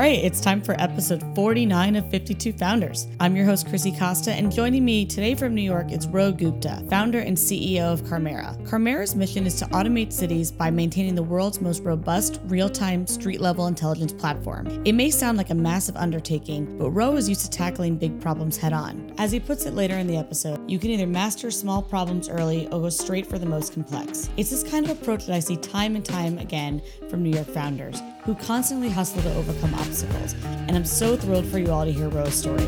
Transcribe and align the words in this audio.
right, 0.00 0.24
it's 0.24 0.40
time 0.40 0.62
for 0.62 0.74
episode 0.80 1.22
49 1.34 1.96
of 1.96 2.10
52 2.10 2.54
Founders. 2.54 3.06
I'm 3.20 3.36
your 3.36 3.44
host, 3.44 3.68
Chrissy 3.68 3.92
Costa, 3.92 4.32
and 4.32 4.50
joining 4.50 4.82
me 4.82 5.04
today 5.04 5.34
from 5.34 5.54
New 5.54 5.60
York 5.60 5.92
is 5.92 6.08
Ro 6.08 6.32
Gupta, 6.32 6.82
founder 6.88 7.18
and 7.18 7.36
CEO 7.36 7.92
of 7.92 8.08
Carmera. 8.08 8.56
Carmera's 8.64 9.14
mission 9.14 9.44
is 9.44 9.56
to 9.56 9.66
automate 9.66 10.10
cities 10.10 10.50
by 10.50 10.70
maintaining 10.70 11.14
the 11.14 11.22
world's 11.22 11.60
most 11.60 11.82
robust, 11.82 12.40
real 12.44 12.70
time, 12.70 13.06
street 13.06 13.42
level 13.42 13.66
intelligence 13.66 14.14
platform. 14.14 14.68
It 14.86 14.94
may 14.94 15.10
sound 15.10 15.36
like 15.36 15.50
a 15.50 15.54
massive 15.54 15.98
undertaking, 15.98 16.78
but 16.78 16.92
Ro 16.92 17.16
is 17.16 17.28
used 17.28 17.42
to 17.42 17.50
tackling 17.50 17.98
big 17.98 18.18
problems 18.22 18.56
head 18.56 18.72
on. 18.72 19.12
As 19.18 19.32
he 19.32 19.38
puts 19.38 19.66
it 19.66 19.74
later 19.74 19.98
in 19.98 20.06
the 20.06 20.16
episode, 20.16 20.58
you 20.70 20.78
can 20.78 20.88
either 20.92 21.06
master 21.06 21.50
small 21.50 21.82
problems 21.82 22.26
early 22.26 22.68
or 22.68 22.80
go 22.80 22.88
straight 22.88 23.26
for 23.26 23.38
the 23.38 23.44
most 23.44 23.74
complex. 23.74 24.30
It's 24.38 24.48
this 24.48 24.62
kind 24.62 24.88
of 24.88 24.98
approach 24.98 25.26
that 25.26 25.36
I 25.36 25.40
see 25.40 25.58
time 25.58 25.94
and 25.94 26.06
time 26.06 26.38
again 26.38 26.80
from 27.10 27.22
New 27.22 27.34
York 27.34 27.48
founders 27.48 28.00
who 28.24 28.34
constantly 28.34 28.90
hustle 28.90 29.22
to 29.22 29.34
overcome 29.34 29.74
obstacles. 29.74 30.34
And 30.44 30.76
I'm 30.76 30.84
so 30.84 31.16
thrilled 31.16 31.46
for 31.46 31.58
you 31.58 31.70
all 31.70 31.84
to 31.84 31.92
hear 31.92 32.08
Ro's 32.08 32.34
story. 32.34 32.64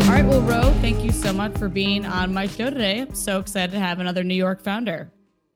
All 0.00 0.16
right, 0.16 0.24
well, 0.24 0.40
Ro, 0.42 0.72
thank 0.80 1.04
you 1.04 1.12
so 1.12 1.32
much 1.32 1.56
for 1.58 1.68
being 1.68 2.06
on 2.06 2.32
my 2.32 2.46
show 2.46 2.70
today. 2.70 3.00
I'm 3.00 3.14
so 3.14 3.38
excited 3.38 3.72
to 3.72 3.78
have 3.78 4.00
another 4.00 4.24
New 4.24 4.34
York 4.34 4.62
founder. 4.62 5.12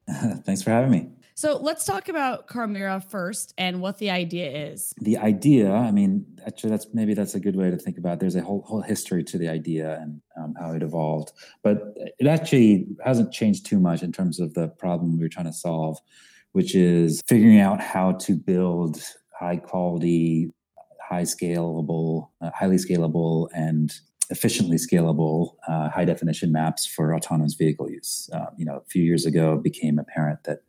Thanks 0.09 0.63
for 0.63 0.71
having 0.71 0.91
me. 0.91 1.14
So 1.37 1.57
let's 1.57 1.85
talk 1.85 2.09
about 2.09 2.47
Carmera 2.47 3.01
first 3.01 3.55
and 3.59 3.81
what 3.81 3.99
the 3.99 4.11
idea 4.11 4.71
is. 4.71 4.95
The 4.99 5.19
idea, 5.19 5.73
I 5.73 5.91
mean, 5.91 6.25
actually, 6.47 6.71
that's 6.71 6.87
maybe 6.95 7.13
that's 7.13 7.35
a 7.35 7.41
good 7.41 7.57
way 7.57 7.71
to 7.71 7.77
think 7.77 7.99
about. 7.99 8.15
It. 8.15 8.21
There's 8.21 8.37
a 8.37 8.41
whole 8.41 8.63
whole 8.63 8.83
history 8.83 9.25
to 9.25 9.39
the 9.39 9.49
idea 9.49 9.99
and 10.01 10.21
um, 10.41 10.55
how 10.59 10.73
it 10.73 10.83
evolved, 10.83 11.33
but 11.65 11.83
it 11.97 12.29
actually 12.29 12.87
hasn't 13.05 13.33
changed 13.33 13.67
too 13.67 13.81
much 13.81 14.05
in 14.05 14.13
terms 14.13 14.39
of 14.39 14.55
the 14.55 14.69
problem 14.69 15.19
we 15.19 15.25
are 15.25 15.29
trying 15.29 15.47
to 15.47 15.53
solve, 15.53 15.99
which 16.53 16.77
is 16.77 17.21
figuring 17.27 17.59
out 17.59 17.81
how 17.81 18.13
to 18.13 18.35
build 18.35 19.03
high 19.37 19.57
quality, 19.57 20.51
high 21.03 21.23
scalable, 21.23 22.29
uh, 22.41 22.51
highly 22.55 22.77
scalable, 22.77 23.49
and 23.53 23.93
efficiently 24.31 24.77
scalable 24.77 25.57
uh, 25.69 25.91
high 25.91 26.05
definition 26.05 26.53
maps 26.53 26.87
for 26.87 27.13
autonomous 27.13 27.55
vehicle 27.55 27.91
use. 27.91 28.31
Uh, 28.33 28.47
you 28.57 28.65
know, 28.65 28.77
a 28.77 28.85
few 28.89 29.03
years 29.03 29.27
ago, 29.27 29.55
it 29.55 29.65
became 29.65 29.99
apparent 29.99 30.45
that 30.45 30.61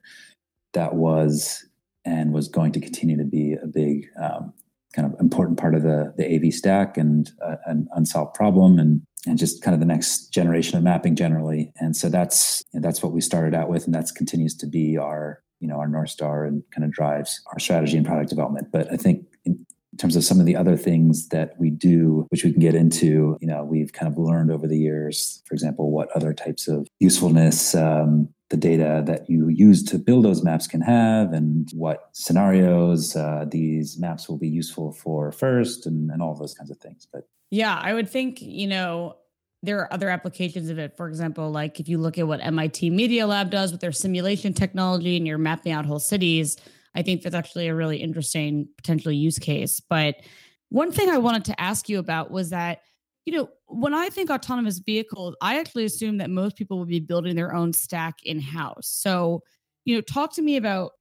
that 0.76 0.94
was 0.96 1.66
and 2.06 2.32
was 2.32 2.48
going 2.48 2.72
to 2.72 2.80
continue 2.80 3.18
to 3.18 3.24
be 3.24 3.54
a 3.54 3.66
big 3.66 4.08
um, 4.22 4.54
kind 4.96 5.12
of 5.12 5.20
important 5.20 5.60
part 5.60 5.76
of 5.76 5.82
the 5.82 6.14
the 6.18 6.36
AV 6.36 6.54
stack 6.54 6.98
and 6.98 7.32
uh, 7.44 7.56
an 7.66 7.88
unsolved 7.96 8.34
problem 8.34 8.80
and 8.80 9.02
and 9.28 9.40
just 9.40 9.64
kind 9.64 9.74
of 9.74 9.80
the 9.80 9.88
next 9.88 10.32
generation 10.32 10.78
of 10.78 10.84
mapping 10.84 11.16
generally. 11.16 11.72
And 11.78 11.96
so 11.96 12.10
that's 12.10 12.64
that's 12.74 13.02
what 13.02 13.12
we 13.12 13.22
started 13.22 13.56
out 13.56 13.70
with, 13.70 13.86
and 13.86 13.96
that 13.96 14.08
continues 14.16 14.56
to 14.58 14.68
be 14.68 14.98
our 14.98 15.42
you 15.60 15.68
know 15.68 15.78
our 15.78 15.88
north 15.88 16.10
star 16.10 16.46
and 16.46 16.64
kind 16.72 16.86
of 16.86 16.92
drives 16.92 17.42
our 17.52 17.60
strategy 17.60 17.98
and 17.98 18.06
product 18.06 18.30
development. 18.30 18.68
But 18.72 18.92
I 18.92 18.98
think 18.98 19.26
in, 19.46 19.66
in 19.92 19.98
terms 19.98 20.16
of 20.16 20.24
some 20.24 20.40
of 20.40 20.46
the 20.46 20.56
other 20.56 20.78
things 20.78 21.30
that 21.30 21.54
we 21.60 21.70
do, 21.70 22.28
which 22.30 22.44
we 22.44 22.52
can 22.52 22.62
get 22.62 22.76
into, 22.76 23.38
you 23.42 23.48
know, 23.48 23.64
we've 23.64 23.94
kind 23.94 24.12
of 24.12 24.18
learned 24.18 24.52
over 24.52 24.68
the 24.68 24.78
years, 24.78 25.42
for 25.46 25.54
example, 25.54 25.92
what 25.92 26.10
other 26.12 26.34
types 26.34 26.68
of 26.68 26.88
usefulness 27.00 27.74
um, 27.74 28.30
the 28.50 28.58
data 28.58 29.04
that 29.06 29.30
you 29.30 29.48
use 29.48 29.84
to 29.84 29.98
build 29.98 30.24
those 30.24 30.44
maps 30.44 30.68
can 30.68 30.82
have 30.82 31.34
and 31.34 31.70
what 31.74 32.10
scenarios 32.14 33.16
uh, 33.16 33.46
these 33.50 33.98
maps 33.98 34.30
will 34.30 34.38
be 34.38 34.48
useful 34.48 34.92
for 34.92 35.32
first 35.32 35.86
and, 35.86 36.12
and 36.12 36.22
all 36.22 36.36
those 36.36 36.54
kinds 36.54 36.70
of 36.70 36.78
things 36.78 37.08
but. 37.12 37.28
Yeah 37.50 37.80
i 37.82 37.94
would 37.94 38.10
think 38.10 38.42
you 38.42 38.68
know 38.68 39.18
there 39.64 39.80
are 39.80 39.92
other 39.92 40.10
applications 40.10 40.70
of 40.70 40.78
it. 40.78 40.96
For 40.96 41.08
example 41.08 41.50
like 41.50 41.80
if 41.80 41.90
you 41.90 41.98
look 41.98 42.18
at 42.18 42.28
what 42.28 42.40
mit 42.54 42.82
media 42.84 43.26
lab 43.26 43.50
does 43.50 43.72
with 43.72 43.82
their 43.82 43.92
simulation 43.92 44.54
technology 44.54 45.18
and 45.18 45.26
you're 45.26 45.38
mapping 45.38 45.72
out 45.72 45.86
whole 45.86 46.00
cities 46.00 46.58
i 46.94 47.02
think 47.02 47.24
that's 47.24 47.36
actually 47.36 47.68
a 47.68 47.76
really 47.76 47.98
interesting 47.98 48.68
potential 48.78 49.12
use 49.12 49.40
case. 49.40 49.80
But 49.80 50.18
one 50.70 50.92
thing 50.92 51.10
i 51.10 51.18
wanted 51.18 51.46
to 51.46 51.60
ask 51.60 51.90
you 51.90 51.98
about 51.98 52.30
was 52.30 52.52
that 52.52 52.82
you 53.26 53.34
know, 53.34 53.50
when 53.68 53.94
I 53.94 54.10
think 54.10 54.30
autonomous 54.30 54.80
vehicles, 54.80 55.36
I 55.42 55.60
actually 55.60 55.86
assume 55.86 56.18
that 56.18 56.30
most 56.30 56.56
people 56.56 56.78
will 56.78 56.86
be 56.86 57.00
building 57.00 57.36
their 57.36 57.54
own 57.54 57.74
stack 57.74 58.24
in 58.24 58.40
house. 58.40 58.88
So, 58.88 59.42
you 59.84 59.96
know, 59.96 60.02
talk 60.02 60.34
to 60.36 60.42
me 60.42 60.58
about 60.58 60.92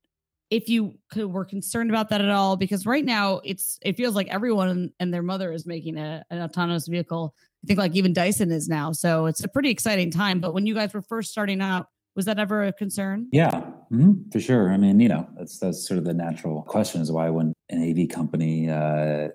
if 0.50 0.68
you 0.68 0.94
could, 1.10 1.26
were 1.26 1.44
concerned 1.44 1.90
about 1.90 2.08
that 2.10 2.20
at 2.20 2.30
all, 2.30 2.56
because 2.56 2.86
right 2.86 3.04
now 3.04 3.40
it's 3.44 3.78
it 3.82 3.96
feels 3.96 4.14
like 4.14 4.28
everyone 4.28 4.90
and 5.00 5.12
their 5.12 5.22
mother 5.22 5.52
is 5.52 5.66
making 5.66 5.98
a, 5.98 6.24
an 6.30 6.40
autonomous 6.40 6.86
vehicle. 6.86 7.34
I 7.62 7.66
think 7.66 7.78
like 7.78 7.94
even 7.94 8.12
Dyson 8.12 8.50
is 8.50 8.68
now. 8.68 8.92
So 8.92 9.26
it's 9.26 9.42
a 9.42 9.48
pretty 9.48 9.70
exciting 9.70 10.10
time. 10.10 10.40
But 10.40 10.54
when 10.54 10.66
you 10.66 10.74
guys 10.74 10.94
were 10.94 11.02
first 11.02 11.30
starting 11.30 11.60
out, 11.60 11.86
was 12.14 12.26
that 12.26 12.38
ever 12.38 12.64
a 12.64 12.72
concern? 12.72 13.26
Yeah, 13.32 13.50
mm-hmm, 13.92 14.30
for 14.30 14.38
sure. 14.38 14.72
I 14.72 14.76
mean, 14.76 15.00
you 15.00 15.08
know, 15.08 15.28
that's 15.36 15.58
that's 15.58 15.86
sort 15.86 15.98
of 15.98 16.04
the 16.04 16.14
natural 16.14 16.62
question 16.62 17.02
is 17.02 17.10
why 17.10 17.28
when 17.30 17.52
an 17.68 17.90
AV 17.90 18.08
company 18.08 18.70
uh, 18.70 19.28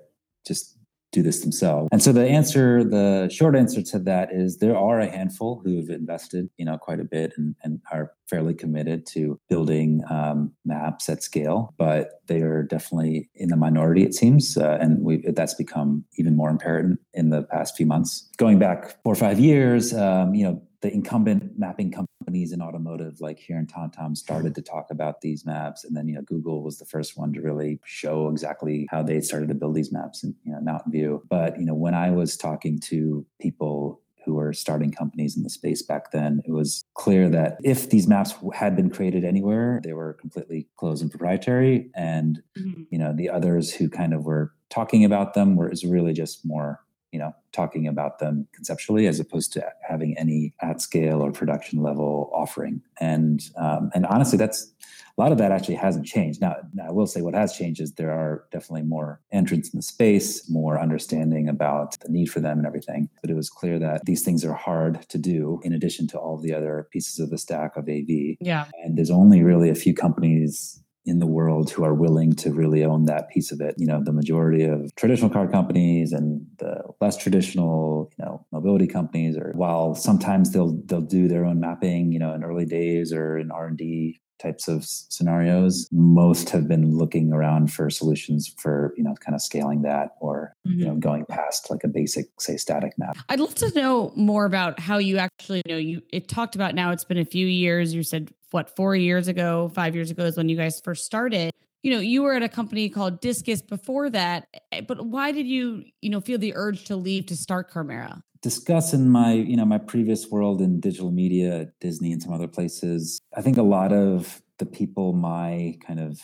just 0.48 0.79
do 1.12 1.22
this 1.22 1.42
themselves. 1.42 1.90
And 1.92 2.02
so 2.02 2.12
the 2.12 2.28
answer, 2.28 2.84
the 2.84 3.30
short 3.32 3.56
answer 3.56 3.82
to 3.82 4.00
that 4.00 4.32
is 4.32 4.58
there 4.58 4.78
are 4.78 5.00
a 5.00 5.10
handful 5.10 5.62
who 5.64 5.78
have 5.78 5.90
invested, 5.90 6.50
you 6.58 6.66
know, 6.66 6.78
quite 6.78 7.00
a 7.00 7.04
bit 7.04 7.34
and, 7.38 7.56
and 7.64 7.82
are 7.92 8.14
fairly 8.30 8.54
committed 8.54 9.06
to 9.08 9.40
building 9.50 10.04
um, 10.10 10.52
maps 10.66 11.10
at 11.10 11.24
scale, 11.24 11.74
but 11.78 12.22
they 12.28 12.42
are 12.42 12.64
definitely 12.64 13.30
in 13.36 13.50
the 13.50 13.56
minority, 13.58 14.04
it 14.04 14.14
seems. 14.14 14.56
Uh, 14.56 14.78
and 14.80 15.02
we 15.02 15.24
that's 15.32 15.56
become 15.56 16.06
even 16.18 16.36
more 16.36 16.50
apparent 16.50 17.00
in 17.14 17.30
the 17.30 17.44
past 17.44 17.76
few 17.76 17.86
months. 17.86 18.30
Going 18.38 18.60
back 18.60 19.02
four 19.04 19.14
or 19.14 19.16
five 19.16 19.40
years, 19.40 19.94
um, 19.94 20.36
you 20.36 20.44
know, 20.44 20.62
the 20.82 20.94
incumbent 20.94 21.58
mapping 21.58 21.92
companies 21.92 22.09
in 22.28 22.62
automotive 22.62 23.20
like 23.22 23.40
here 23.40 23.58
in 23.58 23.66
TomTom 23.66 24.16
started 24.16 24.54
to 24.56 24.62
talk 24.62 24.88
about 24.92 25.22
these 25.22 25.46
maps 25.46 25.84
and 25.84 25.96
then 25.96 26.08
you 26.08 26.16
know 26.16 26.22
Google 26.22 26.64
was 26.64 26.78
the 26.78 26.86
first 26.86 27.18
one 27.18 27.34
to 27.34 27.42
really 27.42 27.80
show 27.86 28.30
exactly 28.30 28.88
how 28.92 29.02
they 29.02 29.20
started 29.22 29.50
to 29.50 29.56
build 29.56 29.74
these 29.74 29.92
maps 29.92 30.24
in 30.24 30.36
you 30.44 30.52
know 30.52 30.60
Mountain 30.62 30.92
View 30.92 31.24
but 31.30 31.60
you 31.60 31.66
know 31.66 31.74
when 31.74 31.94
I 31.94 32.12
was 32.12 32.38
talking 32.38 32.80
to 32.82 33.26
people 33.42 34.02
who 34.26 34.36
were 34.36 34.54
starting 34.54 34.92
companies 34.92 35.38
in 35.38 35.44
the 35.44 35.50
space 35.50 35.82
back 35.82 36.12
then 36.12 36.42
it 36.46 36.52
was 36.52 36.84
clear 36.94 37.30
that 37.30 37.58
if 37.64 37.90
these 37.90 38.08
maps 38.08 38.36
had 38.54 38.76
been 38.76 38.90
created 38.90 39.24
anywhere 39.24 39.80
they 39.84 39.94
were 39.94 40.14
completely 40.14 40.68
closed 40.78 41.02
and 41.02 41.10
proprietary 41.10 41.90
and 41.96 42.42
mm-hmm. 42.58 42.84
you 42.92 43.00
know 43.00 43.14
the 43.16 43.30
others 43.30 43.74
who 43.74 43.90
kind 43.90 44.14
of 44.14 44.26
were 44.26 44.54
talking 44.70 45.04
about 45.04 45.34
them 45.34 45.56
were 45.56 45.72
is 45.72 45.84
really 45.84 46.14
just 46.14 46.46
more 46.46 46.80
you 47.12 47.20
know 47.20 47.34
talking 47.52 47.88
about 47.88 48.20
them 48.20 48.48
conceptually 48.54 49.08
as 49.08 49.20
opposed 49.20 49.52
to 49.54 49.66
having 49.88 50.18
any 50.18 50.54
at 50.62 50.82
scale 50.82 51.22
or 51.22 51.32
production 51.32 51.82
level 51.82 52.30
offering. 52.34 52.82
And 53.00 53.42
um, 53.58 53.90
and 53.94 54.06
honestly 54.06 54.38
that's 54.38 54.72
a 55.18 55.22
lot 55.22 55.32
of 55.34 55.38
that 55.40 55.52
actually 55.52 55.76
hasn't 55.76 56.06
changed. 56.06 56.40
Now, 56.40 56.56
now 56.74 56.88
i 56.88 56.92
will 56.92 57.08
say 57.08 57.22
what 57.22 57.34
has 57.34 57.54
changed 57.54 57.82
is 57.82 57.94
there 57.94 58.12
are 58.12 58.46
definitely 58.52 58.84
more 58.84 59.20
entrants 59.32 59.70
in 59.74 59.78
the 59.78 59.84
space 59.84 60.50
more 60.50 60.80
understanding 60.80 61.50
about 61.50 62.00
the 62.00 62.10
need 62.10 62.28
for 62.28 62.40
them 62.40 62.58
and 62.58 62.68
everything. 62.68 63.10
But 63.22 63.30
it 63.30 63.36
was 63.36 63.50
clear 63.50 63.80
that 63.80 64.06
these 64.06 64.24
things 64.24 64.46
are 64.46 64.54
hard 64.54 65.08
to 65.10 65.18
do 65.18 65.60
in 65.64 65.74
addition 65.74 66.08
to 66.10 66.20
all 66.20 66.38
the 66.38 66.54
other 66.54 66.88
pieces 66.92 67.20
of 67.20 67.32
the 67.32 67.38
stack 67.38 67.76
of 67.76 67.90
av 67.90 68.00
yeah. 68.40 68.66
And 68.84 68.98
there's 68.98 69.12
only 69.12 69.44
really 69.44 69.70
a 69.70 69.76
few 69.76 69.94
companies 69.94 70.82
in 71.06 71.20
the 71.20 71.28
world 71.28 71.72
who 71.72 71.84
are 71.84 71.94
willing 71.94 72.34
to 72.34 72.52
really 72.52 72.84
own 72.84 73.06
that 73.06 73.30
piece 73.30 73.52
of 73.52 73.62
it. 73.62 73.76
You 73.78 73.88
know, 73.88 74.02
the 74.04 74.12
majority 74.12 74.64
of 74.64 74.94
traditional 74.96 75.30
car 75.30 75.48
companies 75.48 76.12
and 76.14 76.46
the 76.60 76.84
less 77.02 77.18
traditional, 77.18 78.12
you 78.18 78.26
know, 78.26 78.46
mobility 78.52 78.88
companies, 78.88 79.38
or 79.38 79.54
while 79.56 79.96
sometimes 79.96 80.52
they'll 80.52 80.82
they'll 80.86 81.02
do 81.02 81.28
their 81.28 81.46
own 81.46 81.60
mapping, 81.60 82.12
you 82.12 82.20
know, 82.20 82.34
in 82.34 82.44
early 82.44 82.66
days 82.66 83.14
or 83.14 83.38
in 83.38 83.52
R 83.52 83.68
and 83.68 83.78
D 83.78 84.20
types 84.40 84.68
of 84.68 84.86
scenarios 84.86 85.88
most 85.92 86.50
have 86.50 86.68
been 86.68 86.98
looking 86.98 87.32
around 87.34 87.72
for 87.72 87.90
solutions 87.90 88.54
for 88.58 88.94
you 88.98 89.04
know 89.04 89.14
kind 89.20 89.36
of 89.36 89.42
scaling 89.42 89.82
that 89.82 90.12
or 90.20 90.56
mm-hmm. 90.68 90.80
you 90.80 90.86
know 90.86 90.96
going 90.96 91.26
past 91.26 91.70
like 91.70 91.84
a 91.84 91.88
basic 91.88 92.28
say 92.40 92.58
static 92.58 92.94
map 92.98 93.18
i'd 93.30 93.40
love 93.40 93.56
to 93.56 93.72
know 93.74 94.12
more 94.16 94.46
about 94.46 94.80
how 94.80 94.98
you 94.98 95.18
actually 95.18 95.62
know 95.68 95.78
you 95.78 96.02
it 96.12 96.28
talked 96.28 96.56
about 96.56 96.74
now 96.74 96.92
it's 96.92 97.04
been 97.04 97.18
a 97.18 97.26
few 97.26 97.46
years 97.46 97.94
you 97.94 98.04
said 98.04 98.32
what 98.52 98.76
four 98.76 98.96
years 98.96 99.28
ago, 99.28 99.72
five 99.74 99.96
years 99.96 100.12
ago 100.12 100.26
is 100.26 100.38
when 100.38 100.50
you 100.50 100.58
guys 100.58 100.82
first 100.82 101.06
started. 101.06 101.52
You 101.82 101.92
know, 101.92 102.00
you 102.00 102.24
were 102.24 102.34
at 102.34 102.44
a 102.44 102.50
company 102.50 102.90
called 102.90 103.22
Disqus 103.22 103.66
before 103.66 104.10
that, 104.10 104.48
eh, 104.72 104.82
but 104.82 105.06
why 105.06 105.32
did 105.32 105.48
you, 105.48 105.84
you 106.02 106.10
know, 106.10 106.20
feel 106.20 106.38
the 106.38 106.54
urge 106.56 106.86
to 106.86 106.96
leave 106.96 107.26
to 107.28 107.38
start 107.38 107.70
Carmera? 107.70 108.22
Discussing 108.42 109.10
my, 109.10 109.34
you 109.34 109.56
know, 109.56 109.66
my 109.66 109.78
previous 109.78 110.30
world 110.30 110.62
in 110.62 110.80
digital 110.80 111.12
media, 111.12 111.70
Disney 111.80 112.12
and 112.12 112.22
some 112.22 112.34
other 112.34 112.48
places. 112.48 113.22
I 113.36 113.42
think 113.42 113.58
a 113.58 113.64
lot 113.64 113.94
of 113.94 114.42
the 114.60 114.66
people 114.66 115.14
my 115.14 115.78
kind 115.86 116.00
of 116.00 116.20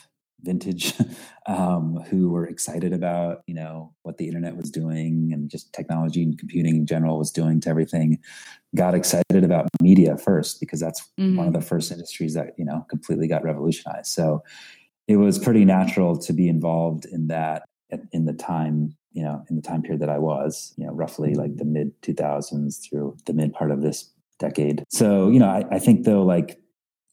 vintage 0.46 0.94
um, 1.48 1.98
who 2.10 2.30
were 2.30 2.46
excited 2.46 2.94
about 2.94 3.42
you 3.48 3.56
know 3.56 3.94
what 4.04 4.18
the 4.18 4.28
internet 4.28 4.56
was 4.56 4.70
doing 4.70 5.32
and 5.34 5.50
just 5.50 5.74
technology 5.74 6.24
and 6.24 6.38
computing 6.38 6.78
in 6.78 6.86
general 6.86 7.18
was 7.18 7.32
doing 7.32 7.60
to 7.60 7.70
everything 7.70 8.20
got 8.76 8.94
excited 8.94 9.44
about 9.44 9.68
media 9.82 10.18
first 10.18 10.60
because 10.60 10.80
that's 10.80 11.02
mm-hmm. 11.20 11.36
one 11.36 11.48
of 11.48 11.54
mm-hmm. 11.54 11.62
the 11.62 11.66
first 11.66 11.92
industries 11.92 12.34
that 12.36 12.54
you 12.58 12.64
know 12.64 12.86
completely 12.90 13.28
got 13.28 13.44
revolutionized 13.44 14.12
so 14.12 14.42
it 15.08 15.18
was 15.18 15.40
pretty 15.40 15.66
natural 15.66 16.18
to 16.18 16.34
be 16.34 16.48
involved 16.48 17.06
in 17.06 17.28
that 17.28 17.64
in 18.12 18.26
the 18.26 18.34
time 18.34 18.96
you 19.16 19.24
know, 19.24 19.44
in 19.50 19.56
the 19.56 19.62
time 19.62 19.82
period 19.82 20.02
that 20.02 20.10
I 20.10 20.20
was, 20.20 20.74
you 20.78 20.86
know, 20.86 20.92
roughly 20.92 21.34
like 21.34 21.52
mm-hmm. 21.52 21.58
the 21.58 21.66
mid 21.66 22.02
2000s 22.02 22.88
through 22.88 23.18
the 23.26 23.34
mid 23.34 23.54
part 23.54 23.72
of 23.72 23.82
this 23.82 24.12
decade. 24.38 24.84
So, 24.90 25.30
you 25.30 25.40
know, 25.40 25.48
I, 25.48 25.64
I 25.72 25.80
think 25.80 26.04
though, 26.04 26.22
like 26.22 26.60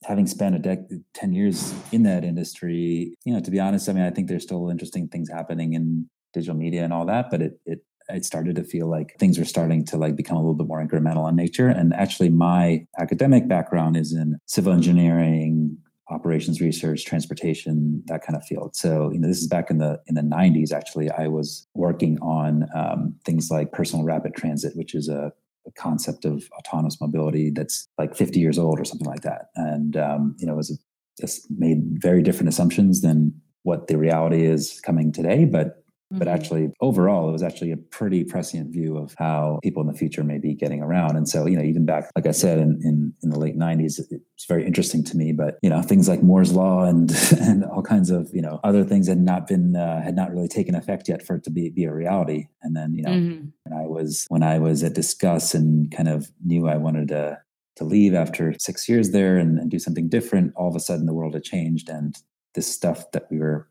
having 0.05 0.27
spent 0.27 0.57
a 0.57 0.59
dec- 0.59 1.05
10 1.15 1.33
years 1.33 1.73
in 1.93 2.03
that 2.03 2.25
industry, 2.25 3.15
you 3.25 3.33
know, 3.33 3.41
to 3.41 3.51
be 3.53 3.61
honest, 3.61 3.89
I 3.89 3.93
mean, 3.93 4.03
I 4.03 4.11
think 4.11 4.29
there's 4.29 4.43
still 4.43 4.69
interesting 4.69 5.07
things 5.07 5.31
happening 5.31 5.75
in 5.75 6.11
digital 6.35 6.57
media 6.57 6.83
and 6.83 6.93
all 6.93 7.07
that, 7.07 7.31
but 7.31 7.41
it, 7.41 7.61
it, 7.65 7.85
it 8.09 8.25
started 8.25 8.57
to 8.57 8.65
feel 8.65 8.91
like 8.91 9.15
things 9.21 9.39
were 9.39 9.45
starting 9.45 9.85
to 9.85 9.97
like 9.97 10.17
become 10.17 10.37
a 10.37 10.41
little 10.41 10.55
bit 10.55 10.67
more 10.67 10.85
incremental 10.85 11.29
in 11.29 11.37
nature. 11.37 11.69
And 11.69 11.95
actually 11.95 12.31
my 12.31 12.85
academic 12.99 13.47
background 13.47 13.97
is 13.97 14.13
in 14.13 14.39
civil 14.47 14.73
engineering, 14.73 15.79
operations 16.13 16.61
research, 16.61 17.05
transportation, 17.05 18.03
that 18.07 18.25
kind 18.25 18.37
of 18.37 18.45
field. 18.45 18.77
So, 18.77 19.11
you 19.13 19.19
know, 19.19 19.29
this 19.29 19.41
is 19.41 19.49
back 19.49 19.71
in 19.71 19.79
the 19.79 20.01
in 20.07 20.15
the 20.15 20.23
90s. 20.23 20.73
Actually, 20.73 21.11
I 21.11 21.29
was 21.29 21.67
working 21.75 22.19
on 22.21 22.67
um, 22.75 23.15
things 23.25 23.51
like 23.51 23.73
personal 23.73 24.05
rapid 24.05 24.35
transit, 24.35 24.77
which 24.77 24.95
is 24.95 25.09
a, 25.09 25.33
a, 25.67 25.73
concept 25.73 26.25
of 26.25 26.49
autonomous 26.59 27.01
mobility 27.01 27.51
that's 27.51 27.89
like 27.99 28.15
50 28.17 28.39
years 28.39 28.59
old 28.59 28.79
or 28.79 28.85
something 28.85 29.07
like 29.07 29.23
that. 29.23 29.47
And 29.57 29.97
um, 29.97 30.37
you 30.39 30.47
know, 30.47 30.55
it 30.55 30.57
was 30.57 30.79
a, 31.23 31.29
made 31.57 31.83
very 32.01 32.23
different 32.23 32.49
assumptions 32.49 33.01
than 33.01 33.33
what 33.63 33.87
the 33.87 33.97
reality 33.97 34.45
is 34.45 34.81
coming 34.81 35.13
today, 35.13 35.45
but 35.45 35.82
but 36.13 36.27
mm-hmm. 36.27 36.35
actually 36.35 36.71
overall 36.81 37.29
it 37.29 37.33
was 37.33 37.43
actually 37.43 37.73
a 37.73 37.77
pretty 37.77 38.25
prescient 38.25 38.73
view 38.73 38.97
of 38.97 39.15
how 39.19 39.59
people 39.63 39.81
in 39.81 39.89
the 39.89 39.97
future 39.97 40.23
may 40.23 40.39
be 40.39 40.55
getting 40.55 40.83
around 40.83 41.17
and 41.17 41.29
so 41.29 41.47
you 41.47 41.57
know 41.57 41.63
even 41.63 41.85
back 41.85 42.11
like 42.17 42.27
i 42.27 42.31
said 42.31 42.59
in 42.59 42.81
in, 42.83 43.13
in 43.23 43.31
the 43.31 43.39
late 43.39 43.57
90s 43.57 44.01
it's 44.11 44.47
very 44.47 44.67
interesting 44.67 45.03
to 45.03 45.17
me 45.17 45.33
but 45.33 45.59
you 45.63 45.71
know 45.71 45.83
things 45.83 46.09
like 46.09 46.23
moore's 46.23 46.53
law 46.53 46.85
and 46.85 47.11
and 47.41 47.65
all 47.65 47.83
kinds 47.83 48.11
of 48.11 48.29
you 48.33 48.43
know 48.43 48.61
other 48.65 48.85
things 48.85 49.09
had 49.09 49.21
not 49.21 49.47
been 49.47 49.77
uh, 49.77 50.03
had 50.03 50.15
not 50.15 50.31
really 50.33 50.49
taken 50.49 50.75
effect 50.75 51.09
yet 51.09 51.25
for 51.25 51.37
it 51.37 51.45
to 51.45 51.51
be 51.51 51.71
be 51.71 51.85
a 51.85 51.93
reality 51.93 52.47
and 52.63 52.77
then 52.77 52.95
you 52.95 53.03
know 53.03 53.11
mm-hmm. 53.11 53.47
when 53.65 53.79
i 53.79 53.87
was 53.87 54.27
when 54.29 54.43
i 54.43 54.59
was 54.59 54.83
at 54.83 54.95
Disqus 54.95 55.55
and 55.55 55.91
kind 55.91 56.09
of 56.09 56.31
knew 56.45 56.69
i 56.69 56.77
wanted 56.77 57.09
to 57.09 57.39
to 57.75 57.85
leave 57.85 58.15
after 58.15 58.55
six 58.59 58.87
years 58.87 59.13
there 59.13 59.39
and, 59.39 59.59
and 59.59 59.71
do 59.71 59.79
something 59.79 60.09
different 60.09 60.53
all 60.57 60.69
of 60.69 60.77
a 60.77 60.81
sudden 60.81 61.07
the 61.07 61.15
world 61.15 61.35
had 61.35 61.43
changed 61.43 61.89
and 61.89 62.17
this 62.55 62.67
stuff 62.67 63.11
that 63.13 63.27
we 63.31 63.39
were 63.39 63.69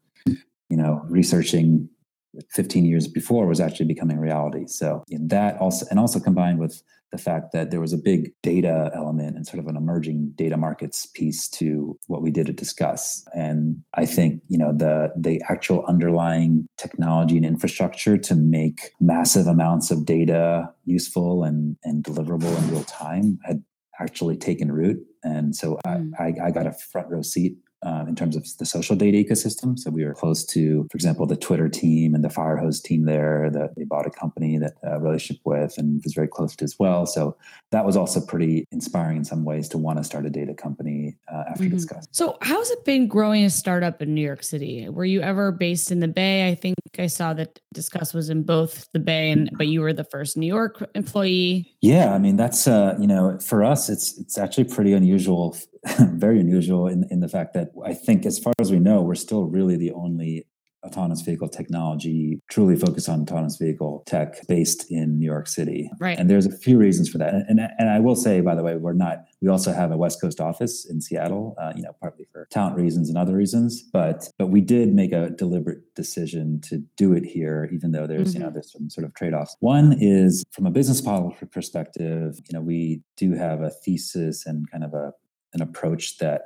you 0.71 0.77
know 0.77 1.01
researching 1.07 1.89
15 2.51 2.85
years 2.85 3.07
before 3.07 3.45
was 3.45 3.59
actually 3.59 3.87
becoming 3.87 4.19
reality. 4.19 4.65
So 4.67 5.03
that 5.09 5.57
also, 5.57 5.85
and 5.89 5.99
also 5.99 6.19
combined 6.19 6.59
with 6.59 6.81
the 7.11 7.17
fact 7.17 7.51
that 7.51 7.71
there 7.71 7.81
was 7.81 7.93
a 7.93 7.97
big 7.97 8.31
data 8.41 8.89
element 8.95 9.35
and 9.35 9.45
sort 9.45 9.59
of 9.59 9.67
an 9.67 9.75
emerging 9.75 10.31
data 10.35 10.57
markets 10.57 11.05
piece 11.05 11.49
to 11.49 11.97
what 12.07 12.21
we 12.21 12.31
did 12.31 12.47
to 12.47 12.53
Disqus. 12.53 13.23
And 13.35 13.83
I 13.93 14.05
think, 14.05 14.41
you 14.47 14.57
know, 14.57 14.71
the 14.75 15.11
the 15.17 15.41
actual 15.49 15.85
underlying 15.87 16.67
technology 16.77 17.35
and 17.35 17.45
infrastructure 17.45 18.17
to 18.17 18.35
make 18.35 18.91
massive 18.99 19.47
amounts 19.47 19.91
of 19.91 20.05
data 20.05 20.69
useful 20.85 21.43
and, 21.43 21.75
and 21.83 22.03
deliverable 22.03 22.57
in 22.57 22.71
real 22.71 22.83
time 22.85 23.39
had 23.43 23.61
actually 23.99 24.37
taken 24.37 24.71
root. 24.71 24.97
And 25.23 25.55
so 25.55 25.77
mm. 25.85 26.11
I, 26.17 26.23
I, 26.23 26.47
I 26.47 26.51
got 26.51 26.65
a 26.65 26.71
front 26.71 27.09
row 27.09 27.21
seat 27.21 27.57
um, 27.83 28.07
in 28.07 28.15
terms 28.15 28.35
of 28.35 28.45
the 28.57 28.65
social 28.65 28.95
data 28.95 29.17
ecosystem. 29.17 29.77
So 29.77 29.89
we 29.89 30.05
were 30.05 30.13
close 30.13 30.45
to, 30.47 30.87
for 30.91 30.95
example, 30.95 31.25
the 31.25 31.35
Twitter 31.35 31.69
team 31.69 32.13
and 32.13 32.23
the 32.23 32.29
Firehose 32.29 32.81
team 32.81 33.05
there 33.05 33.49
that 33.51 33.75
they 33.75 33.83
bought 33.83 34.05
a 34.05 34.11
company 34.11 34.57
that 34.57 34.73
uh, 34.85 34.99
relationship 34.99 35.41
with 35.45 35.77
and 35.77 36.01
was 36.03 36.13
very 36.13 36.27
close 36.27 36.55
to 36.57 36.63
as 36.63 36.77
well. 36.77 37.05
So 37.05 37.35
that 37.71 37.85
was 37.85 37.97
also 37.97 38.21
pretty 38.21 38.67
inspiring 38.71 39.17
in 39.17 39.25
some 39.25 39.45
ways 39.45 39.67
to 39.69 39.77
want 39.77 39.97
to 39.97 40.03
start 40.03 40.25
a 40.25 40.29
data 40.29 40.53
company 40.53 41.15
uh, 41.31 41.43
after 41.49 41.63
mm-hmm. 41.63 41.77
Disqus. 41.77 42.05
So 42.11 42.37
how's 42.41 42.69
it 42.69 42.85
been 42.85 43.07
growing 43.07 43.45
a 43.45 43.49
startup 43.49 44.01
in 44.01 44.13
New 44.13 44.25
York 44.25 44.43
City? 44.43 44.87
Were 44.89 45.05
you 45.05 45.21
ever 45.21 45.51
based 45.51 45.91
in 45.91 45.99
the 45.99 46.07
Bay? 46.07 46.49
I 46.49 46.55
think 46.55 46.75
I 46.99 47.07
saw 47.07 47.33
that 47.33 47.59
Disqus 47.73 48.13
was 48.13 48.29
in 48.29 48.43
both 48.43 48.89
the 48.93 48.99
Bay 48.99 49.31
and 49.31 49.49
but 49.57 49.67
you 49.67 49.81
were 49.81 49.93
the 49.93 50.03
first 50.03 50.37
New 50.37 50.47
York 50.47 50.87
employee. 50.95 51.73
Yeah, 51.81 52.13
I 52.13 52.17
mean 52.17 52.35
that's 52.35 52.67
uh, 52.67 52.95
you 52.99 53.07
know 53.07 53.39
for 53.39 53.63
us 53.63 53.89
it's 53.89 54.17
it's 54.19 54.37
actually 54.37 54.65
pretty 54.65 54.93
unusual 54.93 55.55
very 55.99 56.39
unusual 56.39 56.87
in, 56.87 57.05
in 57.09 57.19
the 57.19 57.27
fact 57.27 57.53
that 57.53 57.69
I 57.85 57.93
think, 57.93 58.25
as 58.25 58.39
far 58.39 58.53
as 58.59 58.71
we 58.71 58.79
know, 58.79 59.01
we're 59.01 59.15
still 59.15 59.45
really 59.45 59.77
the 59.77 59.91
only 59.91 60.45
autonomous 60.85 61.21
vehicle 61.21 61.47
technology 61.47 62.41
truly 62.49 62.75
focused 62.75 63.07
on 63.07 63.21
autonomous 63.21 63.57
vehicle 63.57 64.03
tech 64.05 64.45
based 64.47 64.89
in 64.91 65.19
New 65.19 65.25
York 65.25 65.47
City. 65.47 65.91
Right. 65.99 66.17
And 66.17 66.29
there's 66.29 66.45
a 66.45 66.57
few 66.57 66.77
reasons 66.77 67.09
for 67.09 67.17
that. 67.19 67.33
And, 67.33 67.45
and, 67.47 67.69
and 67.77 67.89
I 67.89 67.99
will 67.99 68.15
say, 68.15 68.41
by 68.41 68.55
the 68.55 68.63
way, 68.63 68.75
we're 68.77 68.93
not, 68.93 69.25
we 69.41 69.47
also 69.47 69.73
have 69.73 69.91
a 69.91 69.97
West 69.97 70.19
Coast 70.19 70.39
office 70.39 70.89
in 70.89 71.01
Seattle, 71.01 71.55
uh, 71.61 71.73
you 71.75 71.83
know, 71.83 71.91
partly 72.01 72.25
for 72.31 72.47
talent 72.51 72.77
reasons 72.77 73.09
and 73.09 73.17
other 73.17 73.35
reasons. 73.35 73.83
But, 73.93 74.29
but 74.37 74.47
we 74.47 74.61
did 74.61 74.93
make 74.93 75.11
a 75.11 75.29
deliberate 75.29 75.93
decision 75.95 76.61
to 76.61 76.83
do 76.97 77.13
it 77.13 77.25
here, 77.25 77.69
even 77.71 77.91
though 77.91 78.07
there's, 78.07 78.29
mm-hmm. 78.29 78.33
you 78.33 78.39
know, 78.39 78.45
mm-hmm. 78.47 78.55
there's 78.55 78.71
some 78.71 78.89
sort 78.89 79.05
of 79.05 79.13
trade 79.13 79.33
offs. 79.33 79.55
One 79.59 79.95
is 79.99 80.43
from 80.51 80.65
a 80.65 80.71
business 80.71 81.03
model 81.03 81.35
perspective, 81.51 82.39
you 82.49 82.53
know, 82.53 82.61
we 82.61 83.01
do 83.17 83.33
have 83.33 83.61
a 83.61 83.69
thesis 83.69 84.45
and 84.45 84.69
kind 84.71 84.83
of 84.83 84.93
a 84.93 85.13
an 85.53 85.61
approach 85.61 86.17
that 86.17 86.43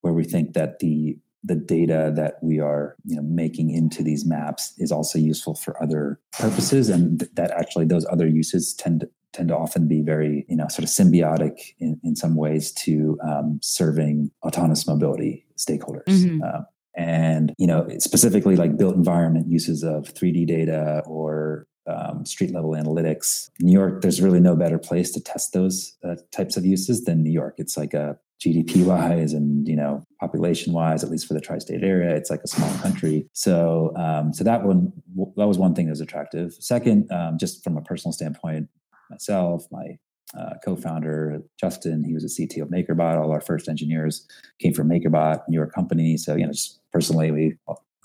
where 0.00 0.12
we 0.12 0.24
think 0.24 0.54
that 0.54 0.78
the 0.78 1.18
the 1.44 1.54
data 1.54 2.12
that 2.16 2.34
we 2.42 2.58
are 2.58 2.96
you 3.04 3.16
know 3.16 3.22
making 3.22 3.70
into 3.70 4.02
these 4.02 4.26
maps 4.26 4.74
is 4.78 4.90
also 4.90 5.18
useful 5.18 5.54
for 5.54 5.80
other 5.82 6.20
purposes 6.32 6.88
and 6.88 7.20
th- 7.20 7.30
that 7.34 7.50
actually 7.52 7.84
those 7.84 8.06
other 8.10 8.26
uses 8.26 8.74
tend 8.74 9.00
to 9.00 9.08
tend 9.32 9.48
to 9.48 9.56
often 9.56 9.86
be 9.86 10.02
very 10.02 10.44
you 10.48 10.56
know 10.56 10.66
sort 10.68 10.84
of 10.84 10.90
symbiotic 10.90 11.74
in, 11.78 12.00
in 12.02 12.16
some 12.16 12.34
ways 12.34 12.72
to 12.72 13.18
um, 13.22 13.60
serving 13.62 14.30
autonomous 14.44 14.86
mobility 14.86 15.46
stakeholders 15.56 16.04
mm-hmm. 16.06 16.42
uh, 16.42 16.62
and 16.96 17.54
you 17.56 17.66
know 17.66 17.86
specifically 17.98 18.56
like 18.56 18.76
built 18.76 18.96
environment 18.96 19.48
uses 19.48 19.84
of 19.84 20.12
3d 20.14 20.46
data 20.46 21.02
or 21.06 21.67
um, 21.88 22.24
street 22.24 22.52
level 22.52 22.70
analytics 22.70 23.50
new 23.60 23.72
york 23.72 24.02
there's 24.02 24.20
really 24.20 24.40
no 24.40 24.54
better 24.54 24.78
place 24.78 25.10
to 25.10 25.20
test 25.20 25.52
those 25.52 25.96
uh, 26.04 26.16
types 26.30 26.56
of 26.56 26.64
uses 26.64 27.04
than 27.04 27.22
new 27.22 27.32
york 27.32 27.54
it's 27.58 27.76
like 27.76 27.94
a 27.94 28.18
GDP 28.40 28.84
wise 28.84 29.32
and 29.32 29.66
you 29.66 29.74
know 29.74 30.04
population 30.20 30.72
wise, 30.72 31.02
at 31.02 31.10
least 31.10 31.26
for 31.26 31.34
the 31.34 31.40
tri-state 31.40 31.82
area, 31.82 32.14
it's 32.14 32.30
like 32.30 32.40
a 32.44 32.48
small 32.48 32.72
country. 32.78 33.28
So 33.32 33.92
um, 33.96 34.32
so 34.32 34.44
that 34.44 34.64
one 34.64 34.92
that 35.36 35.48
was 35.48 35.58
one 35.58 35.74
thing 35.74 35.86
that 35.86 35.92
was 35.92 36.00
attractive. 36.00 36.54
Second, 36.60 37.10
um, 37.10 37.36
just 37.38 37.64
from 37.64 37.76
a 37.76 37.82
personal 37.82 38.12
standpoint, 38.12 38.68
myself, 39.10 39.66
my 39.72 39.98
uh, 40.38 40.54
co-founder 40.64 41.42
Justin, 41.58 42.04
he 42.04 42.14
was 42.14 42.22
a 42.22 42.28
CTO 42.28 42.62
of 42.62 42.68
MakerBot. 42.68 43.16
All 43.16 43.32
our 43.32 43.40
first 43.40 43.68
engineers 43.68 44.26
came 44.60 44.72
from 44.72 44.88
MakerBot, 44.88 45.42
New 45.48 45.56
York 45.56 45.74
company. 45.74 46.16
So 46.16 46.36
you 46.36 46.46
know, 46.46 46.52
just 46.52 46.80
personally, 46.92 47.32
we 47.32 47.56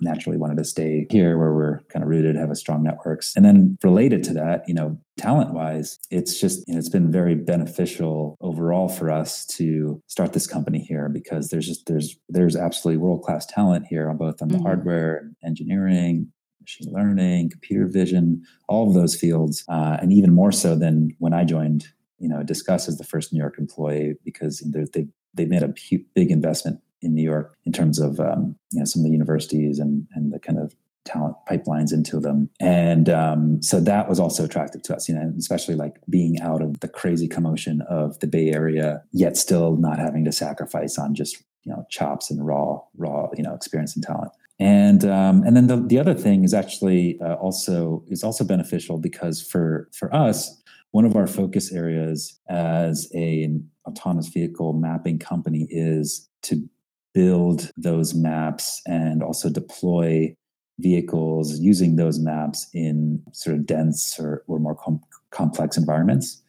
naturally 0.04 0.38
wanted 0.38 0.58
to 0.58 0.66
stay 0.66 1.08
here 1.10 1.38
where 1.38 1.54
we're 1.54 1.80
kind 1.90 2.04
of 2.04 2.10
rooted, 2.10 2.36
have 2.36 2.52
a 2.52 2.56
strong 2.56 2.84
networks. 2.84 3.36
And 3.36 3.46
then 3.46 3.78
related 3.84 4.24
to 4.26 4.34
that, 4.34 4.64
you 4.68 4.74
know, 4.74 4.98
talent 5.18 5.54
wise, 5.54 6.00
it's 6.12 6.40
just, 6.40 6.68
you 6.68 6.74
know, 6.74 6.80
it's 6.80 6.90
been 6.90 7.12
very 7.12 7.36
beneficial 7.36 8.38
overall 8.42 8.90
for 8.90 9.12
us 9.12 9.46
to 9.46 10.02
start 10.08 10.34
this 10.34 10.48
company 10.48 10.80
here 10.80 11.10
because 11.10 11.50
there's 11.50 11.68
just, 11.68 11.86
there's, 11.86 12.18
there's 12.30 12.56
absolutely 12.56 12.98
world-class 12.98 13.46
talent 13.46 13.86
here 13.88 14.10
on 14.10 14.18
both 14.18 14.42
on 14.42 14.50
the 14.50 14.56
mm-hmm. 14.56 14.66
hardware, 14.66 15.30
engineering, 15.44 16.32
machine 16.62 16.92
learning, 16.92 17.50
computer 17.50 17.88
vision, 17.88 18.42
all 18.68 18.88
of 18.88 18.94
those 18.94 19.16
fields. 19.16 19.64
Uh, 19.68 19.98
and 20.02 20.12
even 20.14 20.34
more 20.34 20.52
so 20.52 20.76
than 20.76 21.16
when 21.20 21.34
I 21.34 21.44
joined, 21.44 21.88
you 22.20 22.30
know, 22.30 22.42
Disqus 22.44 22.88
as 22.88 22.98
the 22.98 23.04
first 23.04 23.34
New 23.34 23.40
York 23.40 23.56
employee 23.58 24.16
because 24.24 24.60
they, 24.60 25.08
they 25.34 25.46
made 25.46 25.64
a 25.64 25.74
big 26.16 26.32
investment 26.32 26.80
in 27.04 27.14
New 27.14 27.24
York 27.24 27.56
in 27.66 27.72
terms 27.72 28.00
of 28.00 28.20
um, 28.20 28.56
you 28.72 28.80
know 28.80 28.86
some 28.86 29.02
of 29.02 29.06
the 29.06 29.12
universities 29.12 29.80
and 29.80 30.08
and 30.14 30.32
the 30.32 30.40
kind 30.40 30.60
of 30.60 30.76
talent 31.06 31.36
pipelines 31.50 31.92
into 31.92 32.18
them. 32.18 32.50
And 32.62 33.10
um, 33.10 33.62
so 33.62 33.82
that 33.82 34.08
was 34.08 34.22
also 34.22 34.46
attractive 34.46 34.84
to 34.84 34.96
us 34.96 35.10
you 35.10 35.16
know 35.16 35.34
especially 35.38 35.76
like 35.76 35.98
being 36.10 36.40
out 36.42 36.62
of 36.62 36.80
the 36.80 36.88
crazy 36.88 37.28
commotion 37.28 37.82
of 37.90 38.20
the 38.20 38.28
bay 38.28 38.52
area 38.52 39.04
yet 39.12 39.38
still 39.38 39.76
not 39.76 40.00
having 40.00 40.24
to 40.26 40.32
sacrifice 40.32 40.98
on 40.98 41.14
just 41.14 41.44
you 41.64 41.72
know 41.72 41.86
chops 41.90 42.32
and 42.32 42.46
raw 42.46 42.80
raw 42.98 43.30
you 43.36 43.44
know 43.44 43.54
experience 43.54 43.96
and 43.96 44.04
talent. 44.04 44.32
And 44.60 45.04
um, 45.06 45.44
and 45.44 45.58
then 45.58 45.68
the, 45.68 45.78
the 45.78 46.00
other 46.00 46.14
thing 46.14 46.44
is 46.44 46.54
actually 46.54 47.20
uh, 47.20 47.36
also 47.36 48.04
is 48.08 48.24
also 48.24 48.44
beneficial 48.44 48.98
because 48.98 49.42
for 49.42 49.90
for 49.92 50.14
us 50.16 50.62
one 50.92 51.06
of 51.06 51.16
our 51.16 51.26
focus 51.26 51.72
areas 51.72 52.40
as 52.48 53.10
a, 53.16 53.44
an 53.44 53.68
autonomous 53.88 54.28
vehicle 54.28 54.74
mapping 54.74 55.18
company 55.18 55.68
is 55.72 56.30
to 56.44 56.70
build 57.14 57.72
those 57.78 58.14
maps 58.14 58.82
and 58.86 59.22
also 59.22 59.50
deploy 59.50 60.36
vehicles 60.80 61.60
using 61.60 61.96
those 61.96 62.20
maps 62.20 62.68
in 62.74 63.22
sort 63.32 63.56
of 63.56 63.66
dense 63.66 64.20
or, 64.20 64.44
or 64.48 64.60
more 64.60 64.76
com- 64.76 65.02
complex 65.32 65.78
environments. 65.78 66.42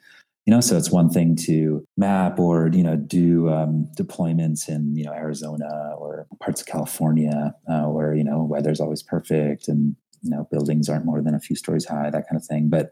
You 0.47 0.53
know 0.53 0.61
so 0.61 0.77
it's 0.77 0.91
one 0.91 1.09
thing 1.09 1.37
to 1.47 1.87
map 1.97 2.39
or 2.39 2.69
you 2.71 2.83
know 2.83 2.97
do 2.97 3.49
um, 3.49 3.89
deployments 3.97 4.69
in 4.69 4.95
you 4.95 5.03
know 5.03 5.13
arizona 5.13 5.95
or 5.97 6.27
parts 6.39 6.61
of 6.61 6.67
california 6.67 7.55
uh, 7.67 7.85
where 7.85 8.15
you 8.15 8.23
know 8.23 8.43
weather's 8.43 8.79
always 8.79 9.03
perfect 9.03 9.69
and 9.69 9.97
you 10.21 10.31
know 10.31 10.47
buildings 10.51 10.91
aren't 10.91 11.07
more 11.07 11.23
than 11.23 11.35
a 11.35 11.41
few 11.41 11.57
stories 11.57 11.87
high 11.87 12.11
that 12.11 12.29
kind 12.29 12.37
of 12.37 12.45
thing. 12.45 12.69
But 12.69 12.91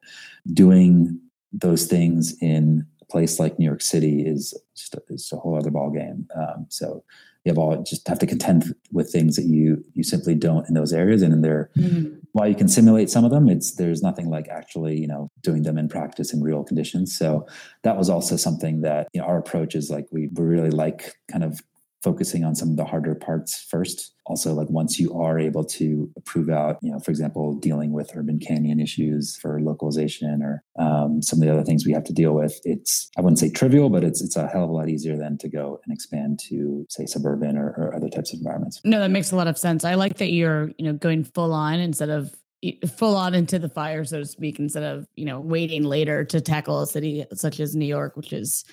doing 0.53 1.21
those 1.53 1.85
things 1.87 2.35
in 2.41 2.87
a 3.03 3.05
place 3.07 3.39
like 3.39 3.59
new 3.59 3.67
york 3.67 3.83
city 3.83 4.23
is 4.23 4.55
just 4.75 4.95
a, 4.95 5.03
is 5.11 5.31
a 5.33 5.37
whole 5.37 5.57
other 5.57 5.71
ball 5.71 5.91
game 5.91 6.27
um, 6.35 6.67
so 6.71 7.05
you 7.45 7.51
have 7.51 7.59
all 7.59 7.83
just 7.83 8.07
have 8.09 8.19
to 8.19 8.27
contend 8.27 8.75
with 8.93 9.11
things 9.11 9.37
that 9.37 9.45
you 9.45 9.85
you 9.95 10.03
simply 10.03 10.35
don't 10.35 10.69
in 10.69 10.75
those 10.75 10.93
areas 10.93 11.23
and 11.23 11.33
in 11.33 11.43
there 11.43 11.71
mm-hmm. 11.77 12.15
while 12.33 12.49
you 12.49 12.55
can 12.55 12.69
simulate 12.69 13.11
some 13.11 13.25
of 13.25 13.31
them 13.31 13.49
it's 13.49 13.75
there's 13.77 14.03
nothing 14.03 14.29
like 14.31 14.49
actually 14.49 14.99
you 14.99 15.07
know 15.07 15.31
doing 15.43 15.63
them 15.63 15.79
in 15.79 15.89
practice 15.89 16.33
in 16.33 16.43
real 16.43 16.63
conditions 16.63 17.17
so 17.17 17.47
that 17.83 17.97
was 17.97 18.09
also 18.09 18.37
something 18.37 18.83
that 18.83 19.09
you 19.13 19.21
know 19.21 19.27
our 19.27 19.39
approach 19.39 19.75
is 19.75 19.91
like 19.91 20.07
we, 20.11 20.29
we 20.29 20.45
really 20.45 20.71
like 20.71 21.17
kind 21.31 21.45
of 21.45 21.61
focusing 22.03 22.45
on 22.45 22.55
some 22.55 22.71
of 22.71 22.77
the 22.77 22.85
harder 22.85 23.15
parts 23.15 23.67
first. 23.71 24.13
Also, 24.27 24.55
like 24.55 24.69
once 24.71 24.99
you 24.99 25.13
are 25.21 25.39
able 25.39 25.65
to 25.65 26.11
prove 26.25 26.49
out, 26.49 26.79
you 26.83 26.91
know, 26.93 26.99
for 27.01 27.11
example, 27.11 27.55
dealing 27.55 27.93
with 27.93 28.13
urban 28.15 28.39
canyon 28.39 28.81
issues 28.81 29.37
for 29.37 29.61
localization 29.61 30.43
or 30.43 30.63
um, 30.79 31.23
some 31.23 31.41
of 31.41 31.47
the 31.47 31.53
other 31.53 31.65
things 31.65 31.85
we 31.85 31.93
have 31.93 32.05
to 32.05 32.13
deal 32.13 32.33
with, 32.33 32.61
it's 32.65 33.11
I 33.17 33.21
wouldn't 33.21 33.39
say 33.39 33.51
trivial, 33.51 33.89
but 33.89 34.05
it's 34.05 34.23
it's 34.23 34.37
a 34.37 34.47
hell 34.47 34.65
of 34.65 34.71
a 34.71 34.73
lot 34.73 34.89
easier 34.89 35.17
than 35.17 35.39
to 35.39 35.49
go 35.49 35.81
and 35.85 35.93
expand 35.93 36.41
to 36.49 36.87
say 36.89 37.07
suburban 37.07 37.57
or, 37.57 37.69
or 37.71 37.95
other 37.95 38.09
types 38.09 38.33
of 38.33 38.39
environments. 38.39 38.81
No, 38.85 39.01
that 39.01 39.11
makes 39.11 39.33
a 39.33 39.37
lot 39.37 39.49
of 39.49 39.59
sense. 39.59 39.85
I 39.85 39.95
like 39.95 40.19
that 40.19 40.33
you're 40.33 40.71
you 40.79 40.85
know 40.85 40.93
going 40.93 41.25
full 41.25 41.53
on 41.53 41.81
instead 41.81 42.11
of 42.11 42.35
full 42.97 43.17
on 43.17 43.35
into 43.35 43.59
the 43.59 43.69
fire, 43.69 44.05
so 44.05 44.21
to 44.21 44.27
speak, 44.27 44.59
instead 44.59 44.85
of 44.85 45.07
you 45.17 45.25
know 45.25 45.41
waiting 45.41 45.83
later 45.83 46.25
to 46.25 46.41
tackle 46.41 46.81
a 46.81 46.87
city 46.87 47.25
such 47.35 47.61
as 47.61 47.75
New 47.75 47.87
York, 47.87 48.17
which 48.17 48.33
is 48.33 48.65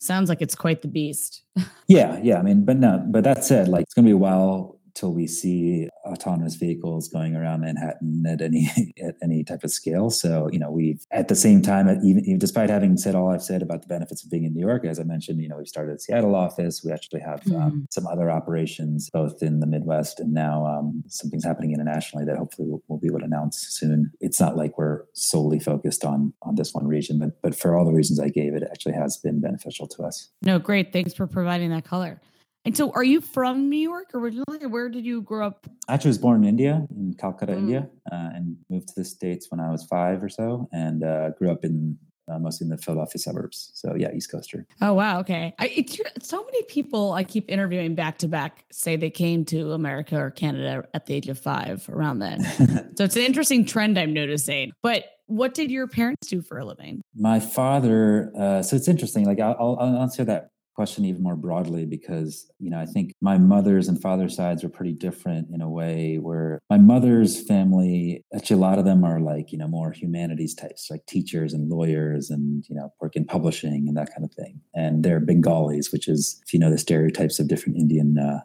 sounds 0.00 0.28
like 0.28 0.42
it's 0.42 0.54
quite 0.54 0.82
the 0.82 0.88
beast. 0.88 1.42
yeah, 1.88 2.18
yeah. 2.22 2.38
I 2.38 2.42
mean, 2.42 2.64
but 2.64 2.76
no, 2.76 3.04
but 3.08 3.24
that 3.24 3.44
said, 3.44 3.68
like 3.68 3.84
it's 3.84 3.94
gonna 3.94 4.06
be 4.06 4.12
a 4.12 4.16
while 4.16 4.79
till 5.00 5.14
we 5.14 5.26
see 5.26 5.88
autonomous 6.04 6.56
vehicles 6.56 7.08
going 7.08 7.34
around 7.34 7.60
Manhattan 7.60 8.24
at 8.26 8.42
any 8.42 8.70
at 9.02 9.16
any 9.22 9.42
type 9.42 9.64
of 9.64 9.70
scale. 9.70 10.10
So 10.10 10.48
you 10.52 10.58
know, 10.58 10.70
we've 10.70 11.04
at 11.10 11.28
the 11.28 11.34
same 11.34 11.62
time, 11.62 11.88
even, 12.04 12.24
even, 12.24 12.38
despite 12.38 12.68
having 12.68 12.96
said 12.96 13.14
all 13.14 13.30
I've 13.30 13.42
said 13.42 13.62
about 13.62 13.80
the 13.82 13.88
benefits 13.88 14.22
of 14.22 14.30
being 14.30 14.44
in 14.44 14.52
New 14.52 14.66
York, 14.66 14.84
as 14.84 15.00
I 15.00 15.04
mentioned, 15.04 15.40
you 15.40 15.48
know, 15.48 15.56
we've 15.56 15.68
started 15.68 15.96
a 15.96 15.98
Seattle 15.98 16.34
office. 16.34 16.82
We 16.84 16.92
actually 16.92 17.20
have 17.20 17.40
um, 17.46 17.52
mm-hmm. 17.52 17.62
um, 17.62 17.86
some 17.90 18.06
other 18.06 18.30
operations 18.30 19.08
both 19.10 19.42
in 19.42 19.60
the 19.60 19.66
Midwest 19.66 20.20
and 20.20 20.32
now 20.32 20.66
um, 20.66 21.02
something's 21.08 21.44
happening 21.44 21.72
internationally 21.72 22.26
that 22.26 22.36
hopefully 22.36 22.68
we'll, 22.68 22.82
we'll, 22.88 23.00
be 23.00 23.06
able 23.06 23.20
to 23.20 23.24
announce 23.24 23.56
soon. 23.70 24.12
It's 24.20 24.38
not 24.38 24.56
like 24.56 24.76
we're 24.76 25.04
solely 25.14 25.58
focused 25.58 26.04
on 26.04 26.34
on 26.42 26.56
this 26.56 26.74
one 26.74 26.86
region, 26.86 27.18
but 27.18 27.40
but 27.40 27.54
for 27.54 27.76
all 27.76 27.86
the 27.86 27.92
reasons 27.92 28.20
I 28.20 28.28
gave, 28.28 28.54
it 28.54 28.62
actually 28.70 28.94
has 28.94 29.16
been 29.16 29.40
beneficial 29.40 29.86
to 29.88 30.02
us. 30.02 30.28
No, 30.42 30.58
great. 30.58 30.92
Thanks 30.92 31.14
for 31.14 31.26
providing 31.26 31.70
that 31.70 31.84
color. 31.84 32.20
And 32.64 32.76
so, 32.76 32.90
are 32.92 33.04
you 33.04 33.20
from 33.20 33.70
New 33.70 33.78
York 33.78 34.10
originally? 34.12 34.66
Where 34.66 34.88
did 34.90 35.06
you 35.06 35.22
grow 35.22 35.46
up? 35.46 35.66
I 35.88 35.94
actually 35.94 36.10
was 36.10 36.18
born 36.18 36.42
in 36.42 36.48
India, 36.48 36.86
in 36.90 37.14
Calcutta, 37.14 37.52
mm. 37.52 37.58
India, 37.58 37.88
uh, 38.12 38.30
and 38.34 38.56
moved 38.68 38.88
to 38.88 38.94
the 38.96 39.04
States 39.04 39.50
when 39.50 39.60
I 39.60 39.70
was 39.70 39.84
five 39.84 40.22
or 40.22 40.28
so, 40.28 40.68
and 40.72 41.02
uh, 41.02 41.30
grew 41.30 41.50
up 41.50 41.64
in 41.64 41.98
uh, 42.30 42.38
mostly 42.38 42.66
in 42.66 42.70
the 42.70 42.76
Philadelphia 42.76 43.18
suburbs. 43.18 43.70
So, 43.74 43.94
yeah, 43.94 44.12
East 44.12 44.30
Coaster. 44.30 44.66
Oh, 44.80 44.94
wow. 44.94 45.20
Okay. 45.20 45.54
I, 45.58 45.66
it's, 45.68 45.98
so 46.20 46.44
many 46.44 46.62
people 46.64 47.12
I 47.12 47.24
keep 47.24 47.50
interviewing 47.50 47.94
back 47.94 48.18
to 48.18 48.28
back 48.28 48.64
say 48.70 48.96
they 48.96 49.10
came 49.10 49.44
to 49.46 49.72
America 49.72 50.16
or 50.16 50.30
Canada 50.30 50.84
at 50.94 51.06
the 51.06 51.14
age 51.14 51.28
of 51.28 51.38
five 51.38 51.88
around 51.88 52.20
then. 52.20 52.44
so, 52.96 53.04
it's 53.04 53.16
an 53.16 53.22
interesting 53.22 53.64
trend 53.64 53.98
I'm 53.98 54.12
noticing. 54.12 54.72
But 54.82 55.04
what 55.26 55.54
did 55.54 55.70
your 55.70 55.86
parents 55.86 56.28
do 56.28 56.42
for 56.42 56.58
a 56.58 56.64
living? 56.64 57.02
My 57.14 57.40
father, 57.40 58.32
uh, 58.36 58.62
so 58.62 58.76
it's 58.76 58.88
interesting. 58.88 59.24
Like, 59.24 59.40
I'll, 59.40 59.76
I'll 59.80 60.02
answer 60.02 60.24
that 60.24 60.50
question 60.80 61.04
even 61.04 61.22
more 61.22 61.36
broadly 61.36 61.84
because 61.84 62.50
you 62.58 62.70
know 62.70 62.80
i 62.80 62.86
think 62.86 63.12
my 63.20 63.36
mother's 63.36 63.86
and 63.86 64.00
father's 64.00 64.34
sides 64.34 64.64
are 64.64 64.70
pretty 64.70 64.94
different 64.94 65.46
in 65.52 65.60
a 65.60 65.68
way 65.68 66.16
where 66.16 66.58
my 66.70 66.78
mother's 66.78 67.46
family 67.46 68.24
actually 68.34 68.56
a 68.56 68.66
lot 68.68 68.78
of 68.78 68.86
them 68.86 69.04
are 69.04 69.20
like 69.20 69.52
you 69.52 69.58
know 69.58 69.68
more 69.68 69.92
humanities 69.92 70.54
types 70.54 70.88
like 70.90 71.04
teachers 71.04 71.52
and 71.52 71.68
lawyers 71.68 72.30
and 72.30 72.64
you 72.68 72.74
know 72.74 72.90
work 73.00 73.14
in 73.16 73.24
publishing 73.24 73.86
and 73.88 73.96
that 73.96 74.10
kind 74.14 74.24
of 74.24 74.32
thing. 74.32 74.60
And 74.74 75.04
they're 75.04 75.20
bengalis 75.20 75.92
which 75.92 76.08
is 76.08 76.40
if 76.46 76.54
you 76.54 76.58
know 76.58 76.70
the 76.70 76.78
stereotypes 76.78 77.38
of 77.38 77.48
different 77.48 77.78
indian 77.78 78.18
uh, 78.18 78.40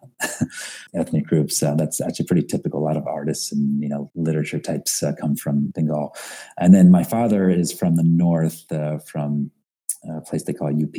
ethnic 0.93 1.25
groups 1.25 1.61
uh, 1.63 1.75
that's 1.75 2.01
actually 2.01 2.25
pretty 2.25 2.45
typical. 2.45 2.81
A 2.81 2.87
lot 2.89 2.97
of 2.97 3.07
artists 3.07 3.51
and 3.51 3.81
you 3.81 3.89
know 3.89 4.11
literature 4.15 4.59
types 4.59 5.01
uh, 5.03 5.13
come 5.19 5.35
from 5.35 5.71
bengal. 5.71 6.15
And 6.57 6.73
then 6.73 6.91
my 6.91 7.03
father 7.03 7.49
is 7.49 7.71
from 7.71 7.95
the 7.95 8.03
north 8.03 8.71
uh, 8.71 8.99
from 8.99 9.51
a 10.07 10.21
place 10.21 10.43
they 10.43 10.53
call 10.53 10.69
UP 10.69 10.95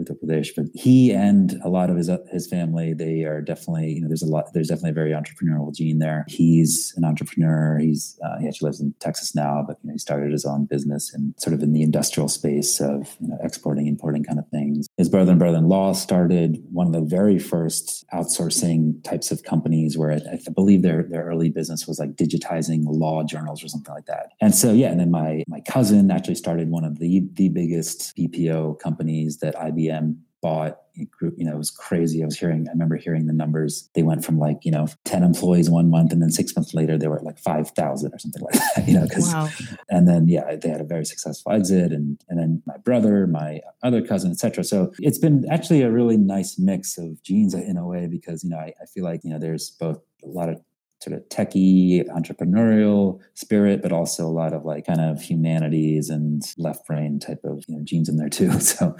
Uttar 0.00 0.16
Pradesh. 0.22 0.48
But 0.54 0.66
he 0.74 1.12
and 1.12 1.60
a 1.64 1.68
lot 1.68 1.90
of 1.90 1.96
his 1.96 2.10
his 2.30 2.46
family, 2.46 2.94
they 2.94 3.24
are 3.24 3.40
definitely 3.40 3.92
you 3.92 4.00
know 4.02 4.08
there's 4.08 4.22
a 4.22 4.26
lot 4.26 4.52
there's 4.52 4.68
definitely 4.68 4.90
a 4.90 4.94
very 4.94 5.10
entrepreneurial 5.12 5.74
gene 5.74 5.98
there. 5.98 6.24
He's 6.28 6.92
an 6.96 7.04
entrepreneur. 7.04 7.78
He's 7.78 8.18
uh, 8.24 8.38
he 8.38 8.46
actually 8.48 8.68
lives 8.68 8.80
in 8.80 8.94
Texas 9.00 9.34
now, 9.34 9.64
but 9.66 9.78
you 9.82 9.88
know 9.88 9.94
he 9.94 9.98
started 9.98 10.32
his 10.32 10.44
own 10.44 10.66
business 10.66 11.12
and 11.12 11.34
sort 11.38 11.54
of 11.54 11.62
in 11.62 11.72
the 11.72 11.82
industrial 11.82 12.28
space 12.28 12.80
of 12.80 13.16
you 13.20 13.28
know 13.28 13.38
exporting, 13.42 13.86
importing 13.86 14.24
kind 14.24 14.38
of 14.38 14.48
things. 14.48 14.88
His 14.96 15.08
brother 15.08 15.32
and 15.32 15.38
brother-in-law 15.38 15.94
started 15.94 16.62
one 16.70 16.86
of 16.86 16.92
the 16.92 17.00
very 17.00 17.38
first 17.38 18.04
outsourcing 18.12 19.02
types 19.04 19.30
of 19.30 19.42
companies 19.42 19.96
where 19.96 20.12
I, 20.12 20.20
I 20.32 20.50
believe 20.54 20.82
their 20.82 21.04
their 21.04 21.24
early 21.24 21.50
business 21.50 21.86
was 21.86 21.98
like 21.98 22.16
digitizing 22.16 22.84
law 22.86 23.22
journals 23.24 23.64
or 23.64 23.68
something 23.68 23.94
like 23.94 24.06
that. 24.06 24.32
And 24.40 24.54
so 24.54 24.72
yeah, 24.72 24.90
and 24.90 25.00
then 25.00 25.10
my 25.10 25.42
my 25.48 25.60
cousin 25.60 26.10
actually 26.10 26.34
started 26.34 26.70
one 26.70 26.84
of 26.84 26.98
the 26.98 27.22
the 27.34 27.48
biggest 27.48 28.16
BPO 28.16 28.78
companies 28.80 29.38
that 29.38 29.54
IBM 29.54 29.85
IBM 29.88 30.16
bought 30.42 30.78
it 30.96 31.10
grew, 31.10 31.32
you 31.36 31.44
know, 31.44 31.54
it 31.54 31.58
was 31.58 31.70
crazy. 31.70 32.22
I 32.22 32.26
was 32.26 32.38
hearing, 32.38 32.66
I 32.68 32.72
remember 32.72 32.96
hearing 32.96 33.26
the 33.26 33.32
numbers. 33.32 33.88
They 33.94 34.02
went 34.02 34.24
from 34.24 34.38
like, 34.38 34.64
you 34.64 34.70
know, 34.70 34.86
10 35.04 35.22
employees 35.22 35.68
one 35.68 35.90
month 35.90 36.12
and 36.12 36.22
then 36.22 36.30
six 36.30 36.54
months 36.56 36.74
later 36.74 36.96
they 36.96 37.08
were 37.08 37.18
at 37.18 37.24
like 37.24 37.38
5,000 37.38 38.12
or 38.12 38.18
something 38.18 38.42
like 38.42 38.54
that, 38.54 38.84
you 38.88 38.94
know, 38.98 39.06
cause, 39.06 39.32
wow. 39.32 39.48
and 39.88 40.08
then, 40.08 40.28
yeah, 40.28 40.56
they 40.56 40.68
had 40.68 40.80
a 40.80 40.84
very 40.84 41.04
successful 41.04 41.52
exit 41.52 41.92
and, 41.92 42.18
and 42.28 42.38
then 42.38 42.62
my 42.66 42.76
brother, 42.78 43.26
my 43.26 43.60
other 43.82 44.00
cousin, 44.02 44.30
etc. 44.30 44.64
So 44.64 44.92
it's 44.98 45.18
been 45.18 45.44
actually 45.50 45.82
a 45.82 45.90
really 45.90 46.16
nice 46.16 46.58
mix 46.58 46.96
of 46.98 47.22
genes 47.22 47.54
in 47.54 47.76
a 47.76 47.86
way, 47.86 48.06
because, 48.06 48.42
you 48.42 48.50
know, 48.50 48.58
I, 48.58 48.72
I 48.80 48.86
feel 48.86 49.04
like, 49.04 49.20
you 49.24 49.30
know, 49.30 49.38
there's 49.38 49.70
both 49.70 50.00
a 50.24 50.28
lot 50.28 50.48
of 50.48 50.60
sort 51.06 51.16
of 51.16 51.28
techie 51.28 52.04
entrepreneurial 52.08 53.20
spirit, 53.34 53.80
but 53.82 53.92
also 53.92 54.26
a 54.26 54.30
lot 54.30 54.52
of 54.52 54.64
like 54.64 54.86
kind 54.86 55.00
of 55.00 55.22
humanities 55.22 56.10
and 56.10 56.42
left 56.58 56.86
brain 56.86 57.20
type 57.20 57.40
of 57.44 57.64
you 57.68 57.76
know, 57.76 57.84
genes 57.84 58.08
in 58.08 58.16
there 58.16 58.28
too. 58.28 58.50
So, 58.66 58.96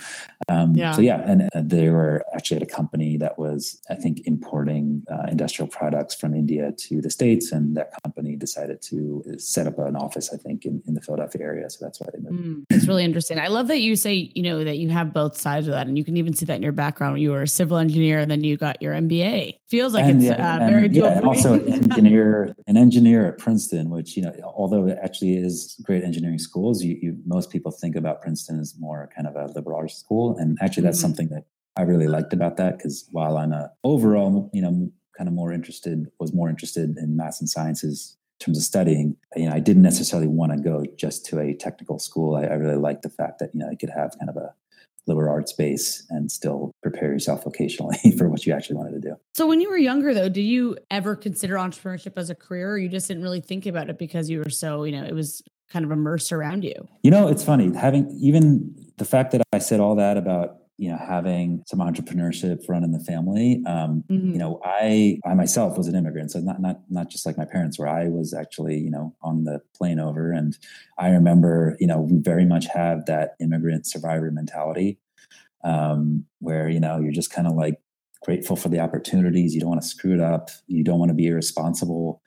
um, 0.49 0.75
yeah. 0.75 0.93
so 0.93 1.01
yeah, 1.01 1.21
and 1.29 1.43
uh, 1.55 1.63
they 1.63 1.91
were 1.91 2.25
actually 2.35 2.59
at 2.59 2.63
a 2.63 2.67
company 2.67 3.17
that 3.17 3.37
was, 3.37 3.81
I 3.91 3.95
think, 3.95 4.21
importing 4.25 5.03
uh, 5.11 5.27
industrial 5.29 5.67
products 5.67 6.15
from 6.15 6.35
India 6.35 6.73
to 6.73 7.01
the 7.01 7.11
states, 7.11 7.51
and 7.51 7.77
that 7.77 7.91
company 8.05 8.37
decided 8.37 8.81
to 8.83 9.25
set 9.39 9.67
up 9.67 9.79
an 9.79 9.97
office, 9.97 10.33
I 10.33 10.37
think, 10.37 10.65
in, 10.65 10.83
in 10.87 10.95
the 10.95 11.01
Philadelphia 11.01 11.43
area. 11.43 11.69
So 11.69 11.85
that's 11.85 12.01
why 12.01 12.09
they 12.13 12.21
moved. 12.21 12.45
Mm, 12.45 12.65
it's 12.71 12.87
really 12.87 13.05
interesting. 13.05 13.41
I 13.41 13.49
love 13.49 13.67
that 13.69 13.81
you 13.81 13.97
say 13.97 14.31
you 14.35 14.43
know 14.43 14.63
that 14.63 14.79
you 14.79 14.89
have 14.91 15.13
both 15.13 15.37
sides 15.37 15.67
of 15.67 15.73
that, 15.73 15.89
and 15.89 15.99
you 15.99 16.05
can 16.05 16.17
even 16.17 16.33
see 16.35 16.47
that 16.47 16.57
in 16.57 16.63
your 16.63 16.73
background. 16.73 17.21
You 17.21 17.33
were 17.33 17.43
a 17.43 17.49
civil 17.49 17.79
engineer, 17.79 18.21
and 18.21 18.31
then 18.31 18.45
you 18.45 18.57
got 18.57 18.81
your 18.81 18.95
MBA. 18.95 19.59
Feels 19.69 19.95
like 19.95 20.05
and, 20.05 20.23
it's 20.23 20.27
yeah, 20.27 20.57
uh, 20.57 20.71
very 20.71 20.89
yeah, 20.89 21.21
also 21.25 21.59
engineer, 21.99 22.55
an 22.67 22.77
engineer 22.77 23.27
at 23.27 23.39
Princeton, 23.39 23.91
which 23.91 24.17
you 24.17 24.23
know, 24.23 24.33
although 24.45 24.87
it 24.87 24.99
actually 25.03 25.37
is 25.37 25.81
great 25.83 26.05
engineering 26.05 26.39
schools, 26.39 26.83
you, 26.83 26.99
you 27.01 27.19
most 27.25 27.51
people 27.51 27.71
think 27.73 27.97
about 27.97 28.23
Princeton 28.23 28.61
as 28.61 28.75
more 28.79 29.11
kind 29.15 29.27
of 29.27 29.37
a 29.37 29.53
liberal 29.53 29.77
arts 29.77 29.95
school, 29.97 30.37
and 30.39 30.59
actually 30.61 30.83
that's 30.83 30.99
mm-hmm. 30.99 31.07
something 31.07 31.29
that 31.29 31.45
I 31.77 31.83
really 31.83 32.09
liked 32.09 32.33
about 32.33 32.57
that 32.57 32.79
because 32.79 33.09
while 33.13 33.37
I'm 33.37 33.53
a 33.53 33.71
overall, 33.85 34.51
you 34.53 34.63
know, 34.63 34.91
kind 35.17 35.29
of 35.29 35.35
more 35.35 35.53
interested, 35.53 36.07
was 36.19 36.33
more 36.33 36.49
interested 36.49 36.97
in 36.97 37.17
math 37.17 37.41
and 37.41 37.49
sciences 37.49 38.17
in 38.41 38.45
terms 38.45 38.59
of 38.59 38.65
studying, 38.65 39.17
you 39.35 39.49
know, 39.49 39.55
I 39.55 39.61
didn't 39.61 39.83
necessarily 39.83 40.29
want 40.29 40.53
to 40.53 40.59
go 40.59 40.85
just 40.97 41.25
to 41.27 41.41
a 41.41 41.55
technical 41.55 41.99
school. 41.99 42.37
I, 42.37 42.43
I 42.43 42.55
really 42.55 42.77
liked 42.77 43.03
the 43.03 43.11
fact 43.11 43.39
that 43.39 43.51
you 43.55 43.61
know 43.61 43.69
I 43.71 43.75
could 43.75 43.91
have 43.91 44.17
kind 44.19 44.31
of 44.31 44.37
a 44.37 44.55
liberal 45.07 45.33
arts 45.33 45.53
base 45.53 46.07
and 46.11 46.31
still 46.31 46.73
prepare 46.83 47.13
yourself 47.13 47.45
vocationally 47.45 48.17
for 48.19 48.29
what 48.29 48.47
you 48.47 48.53
actually 48.53 48.77
wanted 48.77 49.01
to 49.03 49.09
do. 49.09 49.17
So 49.35 49.47
when 49.47 49.61
you 49.61 49.71
were 49.71 49.77
younger 49.77 50.15
though, 50.15 50.29
did 50.29 50.43
you 50.43 50.77
ever 50.91 51.17
consider 51.17 51.55
entrepreneurship 51.55 52.15
as 52.17 52.31
a 52.31 52.35
career 52.35 52.73
or 52.73 52.79
you 52.79 52.89
just 52.89 53.09
didn't 53.09 53.23
really 53.23 53.41
think 53.41 53.67
about 53.67 53.91
it 53.91 53.99
because 53.99 54.29
you 54.29 54.39
were 54.39 54.51
so, 54.51 54.85
you 54.85 54.93
know, 54.93 55.05
it 55.05 55.15
was 55.15 55.43
kind 55.71 55.85
of 55.85 55.91
immersed 55.91 56.33
around 56.33 56.65
you? 56.65 56.89
You 57.03 57.11
know, 57.11 57.29
it's 57.29 57.45
funny 57.45 57.75
having 57.77 58.11
even 58.21 58.75
the 58.99 59.05
fact 59.05 59.33
that 59.33 59.43
I 59.53 59.59
said 59.59 59.81
all 59.81 59.97
that 59.97 60.17
about 60.17 60.59
you 60.79 60.91
know 60.91 60.99
having 60.99 61.63
some 61.67 61.79
entrepreneurship 61.79 62.69
run 62.69 62.85
in 62.85 62.93
the 62.93 63.01
family 63.01 63.63
um, 63.67 64.05
mm-hmm. 64.11 64.33
you 64.33 64.39
know 64.39 64.61
i 64.65 65.19
i 65.25 65.35
myself 65.35 65.77
was 65.77 65.89
an 65.89 65.95
immigrant 65.95 66.31
so 66.31 66.41
not 66.41 66.61
not 66.61 66.81
not 66.91 67.09
just 67.09 67.25
like 67.25 67.39
my 67.39 67.45
parents 67.45 67.79
where 67.79 67.89
i 67.89 68.09
was 68.09 68.35
actually 68.35 68.77
you 68.77 68.91
know 68.91 69.15
on 69.23 69.45
the 69.45 69.61
plane 69.75 69.99
over 69.99 70.33
and 70.33 70.59
i 70.99 71.09
remember 71.09 71.77
you 71.81 71.87
know 71.87 72.01
we 72.01 72.19
very 72.19 72.45
much 72.45 72.67
have 72.67 73.07
that 73.07 73.35
immigrant 73.41 73.87
survivor 73.87 74.31
mentality 74.31 74.99
um, 75.65 76.25
where 76.41 76.69
you 76.69 76.81
know 76.81 77.01
you're 77.01 77.13
just 77.13 77.33
kind 77.33 77.49
of 77.49 77.55
like 77.55 77.81
grateful 78.23 78.57
for 78.57 78.69
the 78.69 78.81
opportunities 78.81 79.55
you 79.55 79.61
don't 79.61 79.71
want 79.71 79.83
to 79.83 79.89
screw 79.89 80.15
it 80.15 80.21
up 80.21 80.51
you 80.67 80.85
don't 80.85 80.99
want 80.99 81.11
to 81.11 81.15
be 81.15 81.27
irresponsible 81.27 82.21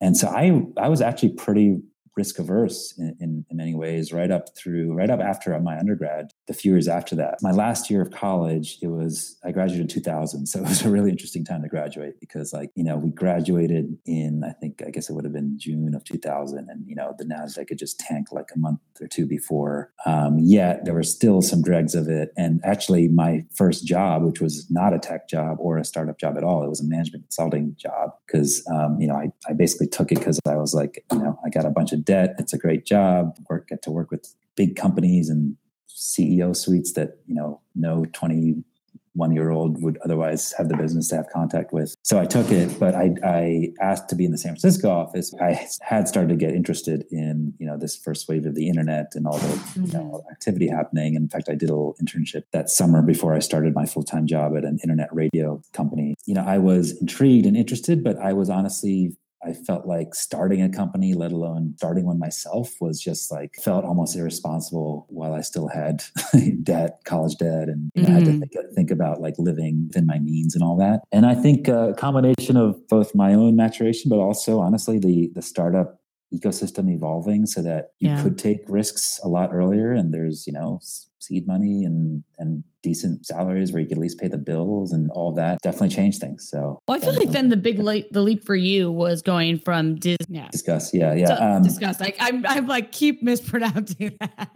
and 0.00 0.16
so 0.16 0.28
i 0.28 0.62
i 0.76 0.88
was 0.88 1.00
actually 1.00 1.28
pretty 1.30 1.78
risk 2.16 2.38
averse 2.38 2.94
in, 2.98 3.16
in, 3.20 3.44
in, 3.50 3.56
many 3.56 3.74
ways, 3.74 4.12
right 4.12 4.30
up 4.30 4.56
through, 4.56 4.92
right 4.92 5.10
up 5.10 5.20
after 5.20 5.58
my 5.60 5.78
undergrad, 5.78 6.30
the 6.46 6.54
few 6.54 6.72
years 6.72 6.88
after 6.88 7.14
that. 7.16 7.38
My 7.42 7.52
last 7.52 7.90
year 7.90 8.02
of 8.02 8.10
college, 8.10 8.78
it 8.82 8.88
was, 8.88 9.38
I 9.44 9.52
graduated 9.52 9.82
in 9.82 9.88
2000. 9.88 10.46
So 10.46 10.58
it 10.58 10.68
was 10.68 10.82
a 10.84 10.90
really 10.90 11.10
interesting 11.10 11.44
time 11.44 11.62
to 11.62 11.68
graduate 11.68 12.20
because, 12.20 12.52
like, 12.52 12.70
you 12.74 12.84
know, 12.84 12.96
we 12.96 13.10
graduated 13.10 13.96
in, 14.04 14.42
I 14.44 14.52
think, 14.52 14.82
I 14.86 14.90
guess 14.90 15.08
it 15.08 15.14
would 15.14 15.24
have 15.24 15.32
been 15.32 15.58
June 15.58 15.94
of 15.94 16.04
2000. 16.04 16.68
And, 16.68 16.84
you 16.86 16.94
know, 16.94 17.14
the 17.18 17.24
NASDAQ 17.24 17.70
had 17.70 17.78
just 17.78 17.98
tanked 17.98 18.32
like 18.32 18.50
a 18.54 18.58
month 18.58 18.80
or 19.00 19.06
two 19.06 19.26
before. 19.26 19.92
Um, 20.04 20.38
yet 20.38 20.84
there 20.84 20.94
were 20.94 21.02
still 21.02 21.40
some 21.40 21.62
dregs 21.62 21.94
of 21.94 22.08
it. 22.08 22.32
And 22.36 22.60
actually, 22.64 23.08
my 23.08 23.44
first 23.54 23.86
job, 23.86 24.24
which 24.24 24.40
was 24.40 24.66
not 24.70 24.92
a 24.92 24.98
tech 24.98 25.28
job 25.28 25.56
or 25.60 25.78
a 25.78 25.84
startup 25.84 26.18
job 26.18 26.36
at 26.36 26.44
all, 26.44 26.62
it 26.62 26.68
was 26.68 26.80
a 26.80 26.86
management 26.86 27.24
consulting 27.24 27.74
job 27.78 28.10
because, 28.26 28.66
um, 28.72 29.00
you 29.00 29.06
know, 29.06 29.14
I, 29.14 29.30
I 29.48 29.52
basically 29.54 29.88
took 29.88 30.12
it 30.12 30.18
because 30.18 30.38
I 30.46 30.56
was 30.56 30.74
like, 30.74 31.04
you 31.12 31.18
know, 31.18 31.38
I 31.44 31.48
got 31.48 31.64
a 31.64 31.70
bunch 31.70 31.92
of 31.92 32.01
debt. 32.04 32.34
It's 32.38 32.52
a 32.52 32.58
great 32.58 32.84
job. 32.84 33.36
Work 33.48 33.68
get 33.68 33.82
to 33.82 33.90
work 33.90 34.10
with 34.10 34.34
big 34.56 34.76
companies 34.76 35.28
and 35.28 35.56
CEO 35.88 36.56
suites 36.56 36.92
that 36.94 37.18
you 37.26 37.34
know 37.34 37.60
no 37.74 38.04
21 38.12 39.32
year 39.32 39.50
old 39.50 39.82
would 39.82 39.98
otherwise 40.04 40.52
have 40.56 40.68
the 40.68 40.76
business 40.76 41.08
to 41.08 41.16
have 41.16 41.28
contact 41.32 41.72
with. 41.72 41.94
So 42.02 42.18
I 42.18 42.24
took 42.24 42.50
it, 42.50 42.78
but 42.80 42.94
I, 42.94 43.14
I 43.24 43.68
asked 43.80 44.08
to 44.08 44.16
be 44.16 44.24
in 44.24 44.32
the 44.32 44.38
San 44.38 44.52
Francisco 44.52 44.90
office. 44.90 45.32
I 45.40 45.66
had 45.82 46.08
started 46.08 46.28
to 46.30 46.36
get 46.36 46.54
interested 46.54 47.04
in 47.10 47.54
you 47.58 47.66
know 47.66 47.78
this 47.78 47.96
first 47.96 48.28
wave 48.28 48.46
of 48.46 48.54
the 48.54 48.68
internet 48.68 49.12
and 49.14 49.26
all 49.26 49.38
the 49.38 49.46
mm-hmm. 49.46 49.84
you 49.86 49.92
know, 49.92 50.24
activity 50.30 50.68
happening. 50.68 51.14
In 51.14 51.28
fact, 51.28 51.48
I 51.48 51.54
did 51.54 51.70
a 51.70 51.74
little 51.74 51.96
internship 52.02 52.44
that 52.52 52.70
summer 52.70 53.02
before 53.02 53.34
I 53.34 53.38
started 53.38 53.74
my 53.74 53.86
full 53.86 54.04
time 54.04 54.26
job 54.26 54.56
at 54.56 54.64
an 54.64 54.78
internet 54.82 55.14
radio 55.14 55.62
company. 55.72 56.14
You 56.26 56.34
know, 56.34 56.44
I 56.44 56.58
was 56.58 56.98
intrigued 57.00 57.46
and 57.46 57.56
interested, 57.56 58.02
but 58.02 58.18
I 58.18 58.32
was 58.32 58.50
honestly 58.50 59.16
I 59.44 59.52
felt 59.52 59.86
like 59.86 60.14
starting 60.14 60.62
a 60.62 60.68
company, 60.68 61.14
let 61.14 61.32
alone 61.32 61.74
starting 61.76 62.06
one 62.06 62.18
myself, 62.18 62.70
was 62.80 63.00
just 63.00 63.30
like 63.30 63.54
felt 63.60 63.84
almost 63.84 64.16
irresponsible 64.16 65.06
while 65.08 65.34
I 65.34 65.40
still 65.40 65.68
had 65.68 66.04
debt, 66.62 67.00
college 67.04 67.36
debt, 67.38 67.68
and 67.68 67.90
you 67.94 68.02
know, 68.02 68.08
mm-hmm. 68.08 68.16
I 68.16 68.18
had 68.18 68.24
to 68.24 68.30
mm-hmm. 68.30 68.40
think, 68.40 68.74
think, 68.74 68.90
about 68.90 69.20
like 69.20 69.34
living 69.38 69.86
within 69.88 70.06
my 70.06 70.18
means 70.18 70.54
and 70.54 70.62
all 70.62 70.76
that. 70.78 71.00
And 71.10 71.26
I 71.26 71.34
think 71.34 71.68
a 71.68 71.94
combination 71.96 72.56
of 72.56 72.76
both 72.88 73.14
my 73.14 73.34
own 73.34 73.56
maturation, 73.56 74.08
but 74.08 74.18
also 74.18 74.60
honestly 74.60 74.98
the 74.98 75.30
the 75.34 75.42
startup 75.42 76.01
ecosystem 76.32 76.92
evolving 76.92 77.46
so 77.46 77.62
that 77.62 77.90
you 77.98 78.10
yeah. 78.10 78.22
could 78.22 78.38
take 78.38 78.60
risks 78.68 79.20
a 79.22 79.28
lot 79.28 79.50
earlier 79.52 79.92
and 79.92 80.12
there's 80.12 80.46
you 80.46 80.52
know 80.52 80.80
seed 81.22 81.46
money 81.46 81.84
and 81.84 82.24
and 82.38 82.64
decent 82.82 83.24
salaries 83.24 83.72
where 83.72 83.80
you 83.80 83.88
could 83.88 83.98
at 83.98 84.02
least 84.02 84.18
pay 84.18 84.28
the 84.28 84.38
bills 84.38 84.92
and 84.92 85.10
all 85.12 85.32
that 85.32 85.58
definitely 85.62 85.88
changed 85.88 86.20
things. 86.20 86.48
So 86.50 86.80
well, 86.86 86.96
I 86.96 87.00
feel 87.00 87.14
like 87.14 87.30
then 87.30 87.48
the 87.48 87.56
big 87.56 87.78
leap, 87.78 88.08
the 88.10 88.22
leap 88.22 88.44
for 88.44 88.56
you 88.56 88.90
was 88.90 89.22
going 89.22 89.58
from 89.60 89.96
Disney. 89.96 90.38
Yeah. 90.38 90.48
Discuss, 90.50 90.92
yeah, 90.92 91.14
yeah. 91.14 91.26
So, 91.26 91.34
um, 91.36 91.62
discuss. 91.62 92.00
Like 92.00 92.16
I'm, 92.18 92.44
I'm 92.46 92.66
like 92.66 92.92
keep 92.92 93.22
mispronouncing 93.22 94.16
that. 94.20 94.50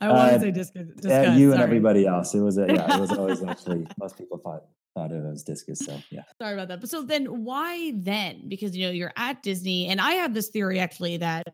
I 0.00 0.08
want 0.08 0.30
to 0.30 0.36
uh, 0.36 0.38
say 0.38 0.50
discuss. 0.50 0.86
discuss 0.96 1.38
you 1.38 1.50
sorry. 1.50 1.54
and 1.54 1.62
everybody 1.62 2.06
else. 2.06 2.34
It 2.34 2.40
was 2.40 2.58
a, 2.58 2.66
yeah. 2.66 2.96
It 2.96 3.00
was 3.00 3.12
always 3.12 3.42
actually 3.48 3.86
most 3.98 4.16
people 4.16 4.38
thought 4.38 4.64
thought 4.94 5.12
of 5.12 5.24
it 5.24 5.28
as 5.28 5.42
discus. 5.42 5.80
So 5.80 6.00
yeah. 6.10 6.22
Sorry 6.40 6.54
about 6.54 6.68
that. 6.68 6.80
But 6.80 6.90
so 6.90 7.02
then 7.02 7.44
why 7.44 7.92
then? 7.96 8.48
Because 8.48 8.76
you 8.76 8.86
know 8.86 8.92
you're 8.92 9.12
at 9.16 9.42
Disney, 9.42 9.88
and 9.88 10.00
I 10.00 10.12
have 10.12 10.34
this 10.34 10.48
theory 10.48 10.78
actually 10.78 11.18
that 11.18 11.48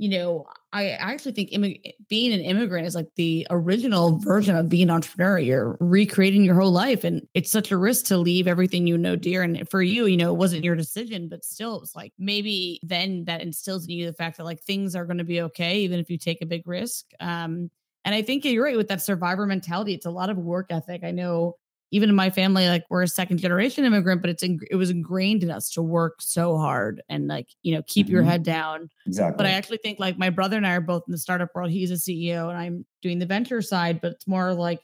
you 0.00 0.08
know, 0.08 0.46
I 0.72 0.92
actually 0.92 1.32
think 1.32 1.50
immig- 1.50 1.92
being 2.08 2.32
an 2.32 2.40
immigrant 2.40 2.86
is 2.86 2.94
like 2.94 3.08
the 3.16 3.46
original 3.50 4.18
version 4.18 4.56
of 4.56 4.70
being 4.70 4.84
an 4.84 4.90
entrepreneur. 4.90 5.38
You're 5.38 5.76
recreating 5.78 6.42
your 6.42 6.58
whole 6.58 6.72
life, 6.72 7.04
and 7.04 7.28
it's 7.34 7.52
such 7.52 7.70
a 7.70 7.76
risk 7.76 8.06
to 8.06 8.16
leave 8.16 8.48
everything 8.48 8.86
you 8.86 8.96
know 8.96 9.14
dear. 9.14 9.42
And 9.42 9.68
for 9.68 9.82
you, 9.82 10.06
you 10.06 10.16
know, 10.16 10.32
it 10.32 10.38
wasn't 10.38 10.64
your 10.64 10.74
decision, 10.74 11.28
but 11.28 11.44
still, 11.44 11.76
it 11.76 11.82
was 11.82 11.94
like 11.94 12.14
maybe 12.18 12.80
then 12.82 13.26
that 13.26 13.42
instills 13.42 13.84
in 13.84 13.90
you 13.90 14.06
the 14.06 14.14
fact 14.14 14.38
that 14.38 14.44
like 14.44 14.62
things 14.62 14.96
are 14.96 15.04
going 15.04 15.18
to 15.18 15.24
be 15.24 15.42
okay, 15.42 15.80
even 15.80 16.00
if 16.00 16.08
you 16.08 16.16
take 16.16 16.40
a 16.40 16.46
big 16.46 16.66
risk. 16.66 17.04
Um, 17.20 17.70
and 18.06 18.14
I 18.14 18.22
think 18.22 18.46
you're 18.46 18.64
right 18.64 18.78
with 18.78 18.88
that 18.88 19.02
survivor 19.02 19.44
mentality. 19.44 19.92
It's 19.92 20.06
a 20.06 20.10
lot 20.10 20.30
of 20.30 20.38
work 20.38 20.68
ethic. 20.70 21.04
I 21.04 21.10
know 21.10 21.56
even 21.92 22.08
in 22.08 22.14
my 22.14 22.30
family, 22.30 22.68
like 22.68 22.84
we're 22.88 23.02
a 23.02 23.08
second 23.08 23.38
generation 23.38 23.84
immigrant, 23.84 24.20
but 24.20 24.30
it's 24.30 24.42
in, 24.42 24.60
it 24.70 24.76
was 24.76 24.90
ingrained 24.90 25.42
in 25.42 25.50
us 25.50 25.70
to 25.70 25.82
work 25.82 26.22
so 26.22 26.56
hard 26.56 27.02
and 27.08 27.26
like 27.26 27.48
you 27.62 27.74
know 27.74 27.82
keep 27.86 28.06
mm-hmm. 28.06 28.14
your 28.14 28.22
head 28.22 28.42
down. 28.42 28.88
Exactly. 29.06 29.36
But 29.36 29.46
I 29.46 29.50
actually 29.50 29.78
think 29.78 29.98
like 29.98 30.18
my 30.18 30.30
brother 30.30 30.56
and 30.56 30.66
I 30.66 30.74
are 30.74 30.80
both 30.80 31.02
in 31.06 31.12
the 31.12 31.18
startup 31.18 31.50
world. 31.54 31.70
He's 31.70 31.90
a 31.90 31.94
CEO 31.94 32.48
and 32.48 32.56
I'm 32.56 32.86
doing 33.02 33.18
the 33.18 33.26
venture 33.26 33.62
side, 33.62 34.00
but 34.00 34.12
it's 34.12 34.26
more 34.26 34.54
like, 34.54 34.80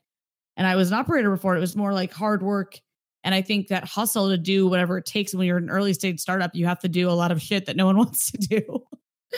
and 0.56 0.66
I 0.66 0.76
was 0.76 0.90
an 0.90 0.98
operator 0.98 1.30
before. 1.30 1.56
It 1.56 1.60
was 1.60 1.76
more 1.76 1.92
like 1.92 2.12
hard 2.12 2.42
work. 2.42 2.80
And 3.22 3.34
I 3.34 3.42
think 3.42 3.68
that 3.68 3.84
hustle 3.84 4.30
to 4.30 4.38
do 4.38 4.68
whatever 4.68 4.98
it 4.98 5.04
takes 5.04 5.34
when 5.34 5.46
you're 5.46 5.56
an 5.56 5.70
early 5.70 5.92
stage 5.92 6.20
startup, 6.20 6.54
you 6.54 6.66
have 6.66 6.78
to 6.80 6.88
do 6.88 7.08
a 7.08 7.12
lot 7.12 7.32
of 7.32 7.42
shit 7.42 7.66
that 7.66 7.76
no 7.76 7.86
one 7.86 7.96
wants 7.98 8.30
to 8.30 8.38
do. 8.38 8.82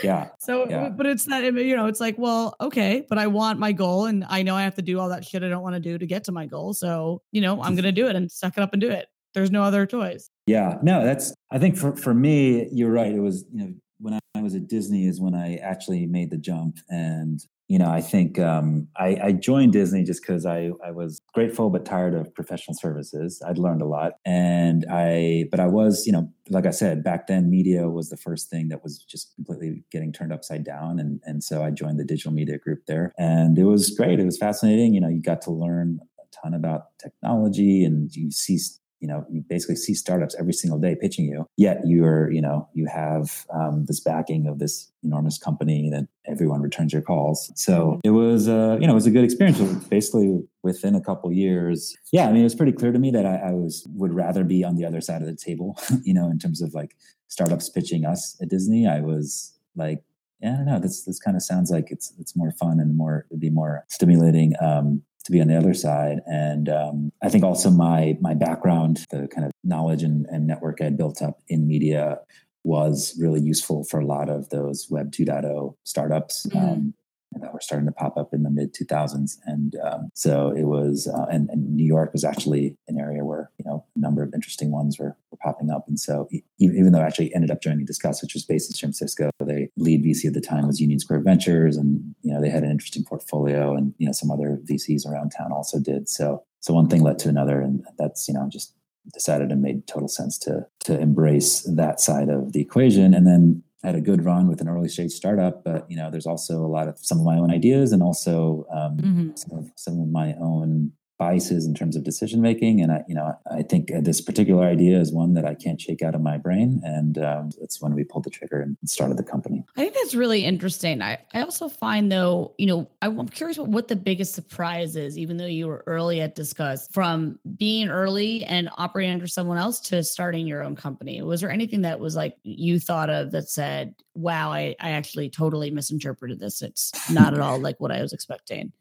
Yeah. 0.02 0.28
So, 0.38 0.68
yeah. 0.68 0.88
but 0.88 1.06
it's 1.06 1.24
that, 1.26 1.42
you 1.44 1.76
know, 1.76 1.86
it's 1.86 2.00
like, 2.00 2.16
well, 2.18 2.54
okay, 2.60 3.04
but 3.08 3.18
I 3.18 3.26
want 3.26 3.58
my 3.58 3.72
goal 3.72 4.06
and 4.06 4.24
I 4.28 4.42
know 4.42 4.54
I 4.54 4.62
have 4.62 4.74
to 4.76 4.82
do 4.82 4.98
all 4.98 5.08
that 5.10 5.24
shit 5.24 5.42
I 5.42 5.48
don't 5.48 5.62
want 5.62 5.74
to 5.74 5.80
do 5.80 5.98
to 5.98 6.06
get 6.06 6.24
to 6.24 6.32
my 6.32 6.46
goal. 6.46 6.74
So, 6.74 7.22
you 7.32 7.40
know, 7.40 7.62
I'm 7.62 7.74
going 7.74 7.84
to 7.84 7.92
do 7.92 8.06
it 8.06 8.16
and 8.16 8.30
suck 8.30 8.56
it 8.56 8.62
up 8.62 8.72
and 8.72 8.80
do 8.80 8.90
it. 8.90 9.06
There's 9.34 9.50
no 9.50 9.62
other 9.62 9.87
choice. 9.87 10.30
Yeah. 10.46 10.78
No, 10.82 11.04
that's, 11.04 11.34
I 11.50 11.58
think 11.58 11.76
for, 11.76 11.94
for 11.96 12.14
me, 12.14 12.68
you're 12.72 12.90
right. 12.90 13.12
It 13.12 13.20
was, 13.20 13.44
you 13.52 13.64
know, 13.64 13.74
when 14.00 14.18
I 14.34 14.42
was 14.42 14.54
at 14.54 14.68
Disney 14.68 15.06
is 15.06 15.20
when 15.20 15.34
I 15.34 15.56
actually 15.56 16.06
made 16.06 16.30
the 16.30 16.38
jump 16.38 16.78
and 16.88 17.40
you 17.68 17.78
know, 17.78 17.90
I 17.90 18.00
think 18.00 18.38
um, 18.38 18.88
I, 18.96 19.18
I, 19.22 19.33
joined 19.33 19.74
Disney 19.74 20.02
just 20.02 20.22
because 20.22 20.46
I, 20.46 20.70
I 20.83 20.90
was 20.90 21.20
grateful 21.35 21.68
but 21.68 21.85
tired 21.85 22.14
of 22.14 22.35
professional 22.35 22.74
services. 22.74 23.42
I'd 23.46 23.59
learned 23.59 23.83
a 23.83 23.87
lot, 23.87 24.12
and 24.24 24.87
I 24.90 25.44
but 25.50 25.61
I 25.61 25.66
was 25.66 26.07
you 26.07 26.12
know 26.12 26.33
like 26.48 26.64
I 26.64 26.70
said 26.70 27.04
back 27.04 27.26
then, 27.26 27.50
media 27.50 27.90
was 27.90 28.09
the 28.09 28.16
first 28.16 28.48
thing 28.48 28.68
that 28.68 28.83
was 28.83 28.98
just 28.98 29.35
completely 29.35 29.85
getting 29.92 30.14
turned 30.14 30.33
upside 30.33 30.64
down, 30.64 30.98
and 30.98 31.20
and 31.24 31.44
so 31.44 31.62
I 31.62 31.70
joined 31.70 32.00
the 32.00 32.04
digital 32.04 32.33
media 32.33 32.57
group 32.57 32.87
there, 32.87 33.12
and 33.18 33.59
it 33.59 33.64
was 33.64 33.90
great. 33.90 34.18
It 34.18 34.24
was 34.24 34.38
fascinating. 34.38 34.94
You 34.94 35.02
know, 35.02 35.09
you 35.09 35.20
got 35.20 35.42
to 35.42 35.50
learn 35.50 36.00
a 36.18 36.42
ton 36.42 36.54
about 36.54 36.98
technology, 36.98 37.85
and 37.85 38.11
you 38.16 38.31
see 38.31 38.59
you 39.00 39.08
know 39.08 39.24
you 39.30 39.42
basically 39.48 39.76
see 39.76 39.94
startups 39.94 40.34
every 40.38 40.52
single 40.52 40.78
day 40.78 40.96
pitching 41.00 41.24
you 41.24 41.46
yet 41.56 41.80
you're 41.84 42.30
you 42.30 42.40
know 42.40 42.68
you 42.74 42.87
have 42.87 43.46
um, 43.52 43.84
this 43.87 44.00
backing 44.00 44.46
of 44.46 44.58
this 44.58 44.90
enormous 45.02 45.38
company 45.38 45.88
that 45.90 46.06
everyone 46.26 46.61
returns 46.61 46.92
your 46.92 47.02
calls 47.02 47.50
so 47.54 48.00
it 48.04 48.11
was 48.11 48.48
uh, 48.48 48.76
you 48.80 48.87
know 48.87 48.92
it 48.92 48.94
was 48.94 49.06
a 49.06 49.11
good 49.11 49.24
experience 49.24 49.61
basically 49.87 50.40
within 50.62 50.94
a 50.94 51.00
couple 51.00 51.32
years 51.32 51.96
yeah 52.12 52.28
i 52.28 52.32
mean 52.32 52.40
it 52.40 52.44
was 52.44 52.54
pretty 52.54 52.72
clear 52.72 52.92
to 52.92 52.98
me 52.98 53.11
that 53.11 53.26
I, 53.26 53.37
I 53.37 53.52
was 53.52 53.87
would 53.94 54.12
rather 54.12 54.44
be 54.44 54.64
on 54.64 54.76
the 54.76 54.84
other 54.84 55.00
side 55.00 55.22
of 55.22 55.28
the 55.28 55.37
table 55.37 55.78
you 56.02 56.14
know 56.14 56.30
in 56.30 56.38
terms 56.38 56.61
of 56.61 56.74
like 56.74 56.96
startups 57.28 57.68
pitching 57.68 58.04
us 58.04 58.37
at 58.40 58.48
disney 58.48 58.87
i 58.87 59.00
was 59.00 59.54
like 59.76 60.02
yeah, 60.40 60.52
I 60.52 60.56
don't 60.56 60.66
know. 60.66 60.78
This 60.78 61.02
this 61.04 61.18
kind 61.18 61.37
of 61.37 61.42
sounds 61.42 61.70
like 61.70 61.90
it's 61.90 62.12
it's 62.18 62.37
more 62.37 62.52
fun 62.52 62.78
and 62.78 62.96
more 62.96 63.26
it'd 63.30 63.40
be 63.40 63.50
more 63.50 63.84
stimulating. 63.88 64.54
Um, 64.61 65.02
to 65.28 65.32
be 65.32 65.42
on 65.42 65.48
the 65.48 65.56
other 65.58 65.74
side. 65.74 66.20
And 66.26 66.70
um, 66.70 67.12
I 67.22 67.28
think 67.28 67.44
also 67.44 67.70
my 67.70 68.16
my 68.20 68.34
background, 68.34 69.04
the 69.10 69.28
kind 69.28 69.46
of 69.46 69.52
knowledge 69.62 70.02
and, 70.02 70.26
and 70.30 70.46
network 70.46 70.80
I 70.80 70.84
had 70.84 70.96
built 70.96 71.20
up 71.20 71.38
in 71.48 71.68
media 71.68 72.18
was 72.64 73.14
really 73.20 73.40
useful 73.40 73.84
for 73.84 74.00
a 74.00 74.06
lot 74.06 74.30
of 74.30 74.48
those 74.48 74.88
Web 74.90 75.12
2.0 75.12 75.74
startups. 75.84 76.46
Mm. 76.46 76.56
Um, 76.56 76.94
that 77.40 77.53
were 77.53 77.61
starting 77.61 77.87
to 77.87 77.92
pop 77.92 78.16
up 78.16 78.33
in 78.33 78.42
the 78.42 78.51
mid 78.51 78.74
2000s. 78.74 79.38
And 79.46 79.74
um, 79.85 80.11
so 80.14 80.51
it 80.51 80.64
was, 80.64 81.09
uh, 81.12 81.27
and, 81.31 81.48
and, 81.51 81.77
New 81.77 81.87
York 81.87 82.12
was 82.12 82.24
actually 82.24 82.77
an 82.88 82.98
area 82.98 83.24
where, 83.24 83.51
you 83.59 83.64
know, 83.64 83.85
a 83.94 84.01
number 84.01 84.22
of 84.22 84.35
interesting 84.35 84.72
ones 84.72 84.98
were, 84.98 85.16
were 85.31 85.38
popping 85.42 85.70
up. 85.70 85.87
And 85.87 85.98
so 85.98 86.29
even, 86.59 86.77
even 86.77 86.92
though 86.92 87.01
I 87.01 87.07
actually 87.07 87.35
ended 87.35 87.51
up 87.51 87.62
joining 87.62 87.87
Disqus, 87.87 88.22
which 88.22 88.35
was 88.35 88.44
based 88.44 88.70
in 88.70 88.74
San 88.74 88.88
Francisco, 88.88 89.31
the 89.38 89.68
lead 89.77 90.05
VC 90.05 90.27
at 90.27 90.35
the 90.35 90.40
time 90.40 90.66
was 90.66 90.81
Union 90.81 90.98
Square 90.98 91.20
Ventures. 91.20 91.77
And, 91.77 92.14
you 92.22 92.33
know, 92.33 92.40
they 92.40 92.51
had 92.51 92.64
an 92.64 92.70
interesting 92.70 93.05
portfolio 93.05 93.74
and, 93.74 93.94
you 93.98 94.07
know, 94.07 94.12
some 94.12 94.31
other 94.31 94.59
VCs 94.64 95.07
around 95.07 95.31
town 95.31 95.53
also 95.53 95.79
did. 95.79 96.09
So, 96.09 96.42
so 96.61 96.74
one 96.74 96.88
thing 96.88 97.03
led 97.03 97.18
to 97.20 97.29
another. 97.29 97.61
And 97.61 97.85
that's, 97.98 98.27
you 98.27 98.35
know, 98.35 98.48
just 98.51 98.74
decided 99.12 99.51
it 99.51 99.57
made 99.57 99.87
total 99.87 100.09
sense 100.09 100.38
to 100.38 100.66
to 100.81 100.98
embrace 101.01 101.62
that 101.62 102.01
side 102.01 102.29
of 102.29 102.53
the 102.53 102.61
equation 102.61 103.14
and 103.14 103.27
then 103.27 103.62
had 103.82 103.94
a 103.94 104.00
good 104.00 104.24
run 104.24 104.48
with 104.48 104.60
an 104.60 104.68
early 104.68 104.88
stage 104.88 105.12
startup, 105.12 105.64
but 105.64 105.88
you 105.90 105.96
know, 105.96 106.10
there's 106.10 106.26
also 106.26 106.64
a 106.64 106.66
lot 106.66 106.88
of 106.88 106.98
some 106.98 107.18
of 107.18 107.24
my 107.24 107.36
own 107.36 107.50
ideas 107.50 107.92
and 107.92 108.02
also 108.02 108.66
um, 108.72 108.96
mm-hmm. 108.96 109.30
some, 109.34 109.58
of, 109.58 109.70
some 109.76 110.00
of 110.00 110.08
my 110.08 110.34
own 110.40 110.92
biases 111.18 111.66
in 111.66 111.74
terms 111.74 111.96
of 111.96 112.04
decision 112.04 112.40
making. 112.40 112.81
And 112.81 112.92
I, 112.92 113.04
you 113.09 113.14
know, 113.14 113.35
I 113.50 113.62
think 113.62 113.90
this 114.02 114.20
particular 114.20 114.64
idea 114.64 114.98
is 115.00 115.12
one 115.12 115.35
that 115.35 115.44
I 115.44 115.54
can't 115.54 115.81
shake 115.81 116.00
out 116.00 116.14
of 116.14 116.20
my 116.20 116.38
brain. 116.38 116.81
And 116.85 117.18
um, 117.18 117.50
it's 117.61 117.81
when 117.81 117.94
we 117.94 118.04
pulled 118.04 118.24
the 118.24 118.31
trigger 118.31 118.61
and 118.61 118.76
started 118.87 119.16
the 119.16 119.24
company. 119.24 119.64
I 119.76 119.83
think 119.83 119.94
that's 119.94 120.14
really 120.14 120.44
interesting. 120.44 121.02
I, 121.02 121.18
I 121.35 121.42
also 121.42 121.68
find 121.68 122.11
though, 122.11 122.54
you 122.57 122.66
know, 122.66 122.88
I'm 123.02 123.28
curious 123.28 123.59
what 123.59 123.88
the 123.88 123.96
biggest 123.96 124.35
surprise 124.35 124.94
is, 124.94 125.18
even 125.18 125.37
though 125.37 125.46
you 125.46 125.66
were 125.66 125.83
early 125.87 126.20
at 126.20 126.37
Disqus, 126.37 126.90
from 126.92 127.38
being 127.57 127.88
early 127.88 128.44
and 128.44 128.70
operating 128.78 129.12
under 129.12 129.26
someone 129.26 129.59
else 129.59 129.81
to 129.81 130.04
starting 130.04 130.46
your 130.46 130.62
own 130.62 130.76
company. 130.76 131.20
Was 131.22 131.40
there 131.40 131.50
anything 131.50 131.83
that 131.83 131.98
was 131.98 132.14
like 132.14 132.37
you 132.44 132.78
thought 132.78 133.11
of 133.11 133.33
that 133.33 133.48
said, 133.48 133.94
wow, 134.14 134.52
I, 134.52 134.76
I 134.81 134.90
actually 134.90 135.31
totally 135.31 135.70
misinterpreted 135.70 136.38
this. 136.38 136.62
It's 136.62 136.92
not 137.11 137.35
at 137.35 137.40
all 137.40 137.59
like 137.59 137.81
what 137.81 137.90
I 137.90 138.02
was 138.02 138.12
expecting. 138.12 138.72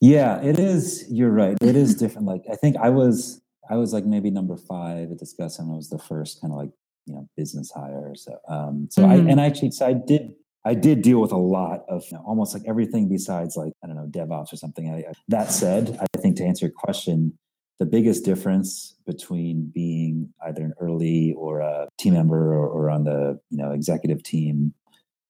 Yeah, 0.00 0.40
it 0.42 0.58
is. 0.58 1.04
You're 1.10 1.30
right. 1.30 1.56
It 1.60 1.76
is 1.76 1.94
different. 2.02 2.26
Like 2.26 2.42
I 2.50 2.56
think 2.56 2.76
I 2.76 2.90
was 2.90 3.40
I 3.70 3.76
was 3.76 3.92
like 3.92 4.04
maybe 4.04 4.30
number 4.30 4.56
five 4.56 5.10
at 5.10 5.18
Disqus, 5.18 5.58
and 5.58 5.70
I 5.70 5.76
was 5.76 5.90
the 5.90 5.98
first 5.98 6.40
kind 6.40 6.52
of 6.52 6.58
like 6.58 6.70
you 7.06 7.14
know 7.14 7.28
business 7.36 7.70
hire. 7.70 8.14
So 8.14 8.38
um, 8.48 8.88
so 8.90 9.02
mm-hmm. 9.02 9.28
I 9.28 9.30
and 9.30 9.40
actually 9.40 9.72
so 9.72 9.86
I 9.86 9.92
did 9.92 10.32
I 10.64 10.74
did 10.74 11.02
deal 11.02 11.20
with 11.20 11.32
a 11.32 11.38
lot 11.38 11.84
of 11.88 12.04
you 12.10 12.16
know, 12.18 12.24
almost 12.26 12.54
like 12.54 12.64
everything 12.66 13.08
besides 13.08 13.56
like 13.56 13.72
I 13.84 13.86
don't 13.86 13.96
know 13.96 14.08
DevOps 14.08 14.52
or 14.52 14.56
something. 14.56 14.90
I, 14.90 15.10
I, 15.10 15.12
that 15.28 15.52
said, 15.52 15.98
I 16.00 16.18
think 16.18 16.36
to 16.36 16.44
answer 16.44 16.66
your 16.66 16.74
question, 16.74 17.38
the 17.78 17.86
biggest 17.86 18.24
difference 18.24 18.94
between 19.06 19.70
being 19.74 20.32
either 20.46 20.62
an 20.62 20.74
early 20.80 21.34
or 21.36 21.60
a 21.60 21.88
team 21.98 22.14
member 22.14 22.52
or, 22.52 22.66
or 22.68 22.90
on 22.90 23.04
the 23.04 23.38
you 23.50 23.58
know 23.58 23.72
executive 23.72 24.22
team 24.22 24.74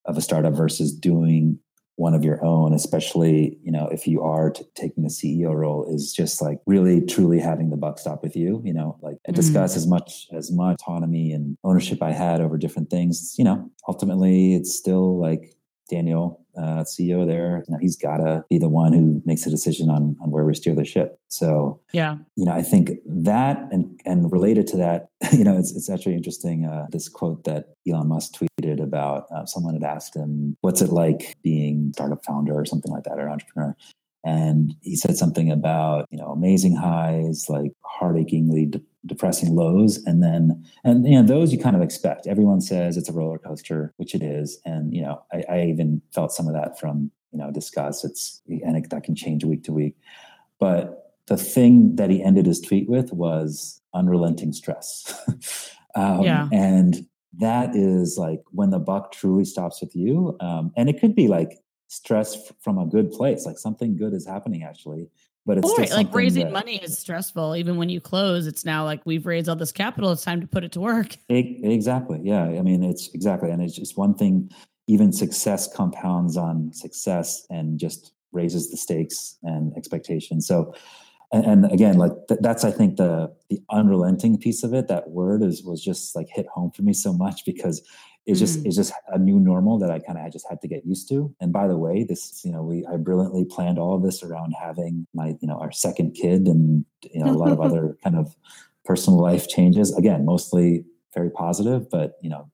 of 0.06 0.16
a 0.16 0.20
startup 0.20 0.54
versus 0.54 0.92
doing 0.92 1.58
one 2.00 2.14
of 2.14 2.24
your 2.24 2.42
own, 2.42 2.72
especially 2.72 3.58
you 3.62 3.70
know 3.70 3.86
if 3.88 4.06
you 4.06 4.22
are 4.22 4.50
t- 4.50 4.64
taking 4.74 5.04
the 5.04 5.10
CEO 5.10 5.54
role, 5.54 5.84
is 5.94 6.12
just 6.12 6.40
like 6.40 6.58
really 6.66 7.04
truly 7.04 7.38
having 7.38 7.68
the 7.68 7.76
buck 7.76 7.98
stop 7.98 8.22
with 8.22 8.34
you. 8.34 8.62
You 8.64 8.72
know, 8.72 8.98
like 9.02 9.16
mm-hmm. 9.28 9.38
Disqus 9.38 9.76
as 9.76 9.86
much 9.86 10.26
as 10.32 10.50
much 10.50 10.80
autonomy 10.80 11.32
and 11.32 11.58
ownership 11.62 12.02
I 12.02 12.12
had 12.12 12.40
over 12.40 12.56
different 12.56 12.88
things. 12.88 13.34
You 13.36 13.44
know, 13.44 13.70
ultimately 13.86 14.54
it's 14.54 14.74
still 14.74 15.20
like 15.20 15.54
Daniel, 15.90 16.40
uh, 16.56 16.84
CEO 16.84 17.26
there, 17.26 17.64
you 17.66 17.72
know, 17.72 17.78
he's 17.80 17.96
got 17.96 18.18
to 18.18 18.44
be 18.48 18.58
the 18.58 18.68
one 18.68 18.92
who 18.92 19.22
makes 19.24 19.46
a 19.46 19.50
decision 19.50 19.90
on 19.90 20.16
on 20.22 20.30
where 20.30 20.44
we 20.44 20.54
steer 20.54 20.74
the 20.74 20.84
ship. 20.84 21.18
So 21.28 21.80
yeah, 21.92 22.16
you 22.36 22.44
know, 22.44 22.52
I 22.52 22.62
think 22.62 22.92
that 23.06 23.58
and 23.70 24.00
and 24.04 24.30
related 24.32 24.66
to 24.68 24.76
that, 24.78 25.08
you 25.32 25.44
know, 25.44 25.56
it's 25.58 25.72
it's 25.72 25.90
actually 25.90 26.14
interesting. 26.14 26.66
Uh, 26.66 26.86
this 26.90 27.08
quote 27.08 27.44
that 27.44 27.74
Elon 27.88 28.08
Musk 28.08 28.34
tweeted 28.34 28.82
about 28.82 29.26
uh, 29.34 29.46
someone 29.46 29.74
had 29.74 29.84
asked 29.84 30.14
him, 30.14 30.56
"What's 30.60 30.82
it 30.82 30.90
like 30.90 31.36
being 31.42 31.92
startup 31.94 32.24
founder 32.24 32.54
or 32.54 32.64
something 32.64 32.92
like 32.92 33.04
that, 33.04 33.18
or 33.18 33.28
entrepreneur?" 33.28 33.76
And 34.22 34.74
he 34.82 34.96
said 34.96 35.16
something 35.16 35.50
about 35.50 36.06
you 36.10 36.18
know 36.18 36.28
amazing 36.28 36.76
highs, 36.76 37.46
like 37.48 37.72
heart-achingly 37.84 38.66
de- 38.66 38.82
depressing 39.06 39.54
lows, 39.54 40.02
and 40.04 40.22
then 40.22 40.64
and 40.84 41.06
you 41.06 41.20
know 41.20 41.26
those 41.26 41.52
you 41.52 41.58
kind 41.58 41.76
of 41.76 41.82
expect. 41.82 42.26
Everyone 42.26 42.60
says 42.60 42.96
it's 42.96 43.08
a 43.08 43.12
roller 43.12 43.38
coaster, 43.38 43.92
which 43.96 44.14
it 44.14 44.22
is, 44.22 44.60
and 44.64 44.94
you 44.94 45.02
know 45.02 45.22
I, 45.32 45.44
I 45.48 45.62
even 45.64 46.02
felt 46.14 46.32
some 46.32 46.46
of 46.46 46.54
that 46.54 46.78
from 46.78 47.10
you 47.32 47.38
know 47.38 47.50
Disqus. 47.50 48.04
It's 48.04 48.42
and 48.48 48.76
it, 48.76 48.90
that 48.90 49.04
can 49.04 49.14
change 49.14 49.44
week 49.44 49.64
to 49.64 49.72
week, 49.72 49.96
but 50.58 51.00
the 51.26 51.36
thing 51.36 51.94
that 51.94 52.10
he 52.10 52.22
ended 52.22 52.44
his 52.44 52.60
tweet 52.60 52.88
with 52.88 53.12
was 53.12 53.80
unrelenting 53.94 54.52
stress. 54.52 55.14
um, 55.94 56.22
yeah. 56.22 56.48
And 56.52 57.06
that 57.38 57.76
is 57.76 58.18
like 58.18 58.42
when 58.50 58.70
the 58.70 58.80
buck 58.80 59.12
truly 59.12 59.44
stops 59.44 59.80
with 59.80 59.94
you. 59.94 60.36
Um, 60.40 60.72
and 60.76 60.88
it 60.88 61.00
could 61.00 61.14
be 61.14 61.28
like 61.28 61.60
stress 61.86 62.50
from 62.60 62.78
a 62.78 62.86
good 62.86 63.12
place, 63.12 63.46
like 63.46 63.58
something 63.58 63.96
good 63.96 64.12
is 64.12 64.26
happening 64.26 64.64
actually. 64.64 65.08
But 65.50 65.58
it's 65.58 65.78
right, 65.78 65.90
like 65.90 66.14
raising 66.14 66.44
that, 66.44 66.52
money 66.52 66.76
is 66.76 66.96
stressful. 66.96 67.56
Even 67.56 67.76
when 67.76 67.88
you 67.88 68.00
close, 68.00 68.46
it's 68.46 68.64
now 68.64 68.84
like 68.84 69.04
we've 69.04 69.26
raised 69.26 69.48
all 69.48 69.56
this 69.56 69.72
capital. 69.72 70.12
It's 70.12 70.22
time 70.22 70.40
to 70.40 70.46
put 70.46 70.62
it 70.62 70.70
to 70.72 70.80
work. 70.80 71.16
It, 71.28 71.64
exactly. 71.64 72.20
Yeah. 72.22 72.44
I 72.44 72.62
mean, 72.62 72.84
it's 72.84 73.12
exactly. 73.14 73.50
And 73.50 73.60
it's 73.60 73.74
just 73.74 73.98
one 73.98 74.14
thing, 74.14 74.48
even 74.86 75.12
success 75.12 75.66
compounds 75.74 76.36
on 76.36 76.72
success 76.72 77.44
and 77.50 77.80
just 77.80 78.12
raises 78.30 78.70
the 78.70 78.76
stakes 78.76 79.38
and 79.42 79.76
expectations. 79.76 80.46
So, 80.46 80.72
and, 81.32 81.44
and 81.44 81.72
again, 81.72 81.98
like 81.98 82.12
th- 82.28 82.38
that's 82.40 82.62
I 82.62 82.70
think 82.70 82.96
the 82.96 83.34
the 83.48 83.60
unrelenting 83.70 84.38
piece 84.38 84.62
of 84.62 84.72
it. 84.72 84.86
That 84.86 85.10
word 85.10 85.42
is 85.42 85.64
was 85.64 85.82
just 85.82 86.14
like 86.14 86.28
hit 86.28 86.46
home 86.46 86.70
for 86.70 86.82
me 86.82 86.92
so 86.92 87.12
much 87.12 87.44
because 87.44 87.82
it's 88.26 88.38
just 88.38 88.60
mm. 88.60 88.66
it's 88.66 88.76
just 88.76 88.92
a 89.08 89.18
new 89.18 89.40
normal 89.40 89.78
that 89.78 89.90
I 89.90 89.98
kind 89.98 90.18
of 90.18 90.24
I 90.24 90.30
just 90.30 90.46
had 90.48 90.60
to 90.60 90.68
get 90.68 90.84
used 90.84 91.08
to. 91.08 91.34
And 91.40 91.52
by 91.52 91.66
the 91.66 91.78
way, 91.78 92.04
this 92.04 92.42
you 92.44 92.52
know 92.52 92.62
we 92.62 92.86
I 92.86 92.96
brilliantly 92.96 93.44
planned 93.44 93.78
all 93.78 93.96
of 93.96 94.02
this 94.02 94.22
around 94.22 94.54
having 94.60 95.06
my 95.14 95.36
you 95.40 95.48
know 95.48 95.58
our 95.58 95.72
second 95.72 96.12
kid 96.12 96.46
and 96.46 96.84
you 97.02 97.24
know 97.24 97.30
a 97.30 97.38
lot 97.38 97.52
of 97.52 97.60
other 97.66 97.96
kind 98.02 98.16
of 98.16 98.34
personal 98.84 99.20
life 99.20 99.48
changes. 99.48 99.96
Again, 99.96 100.24
mostly 100.24 100.84
very 101.14 101.30
positive, 101.30 101.90
but 101.90 102.14
you 102.22 102.30
know 102.30 102.50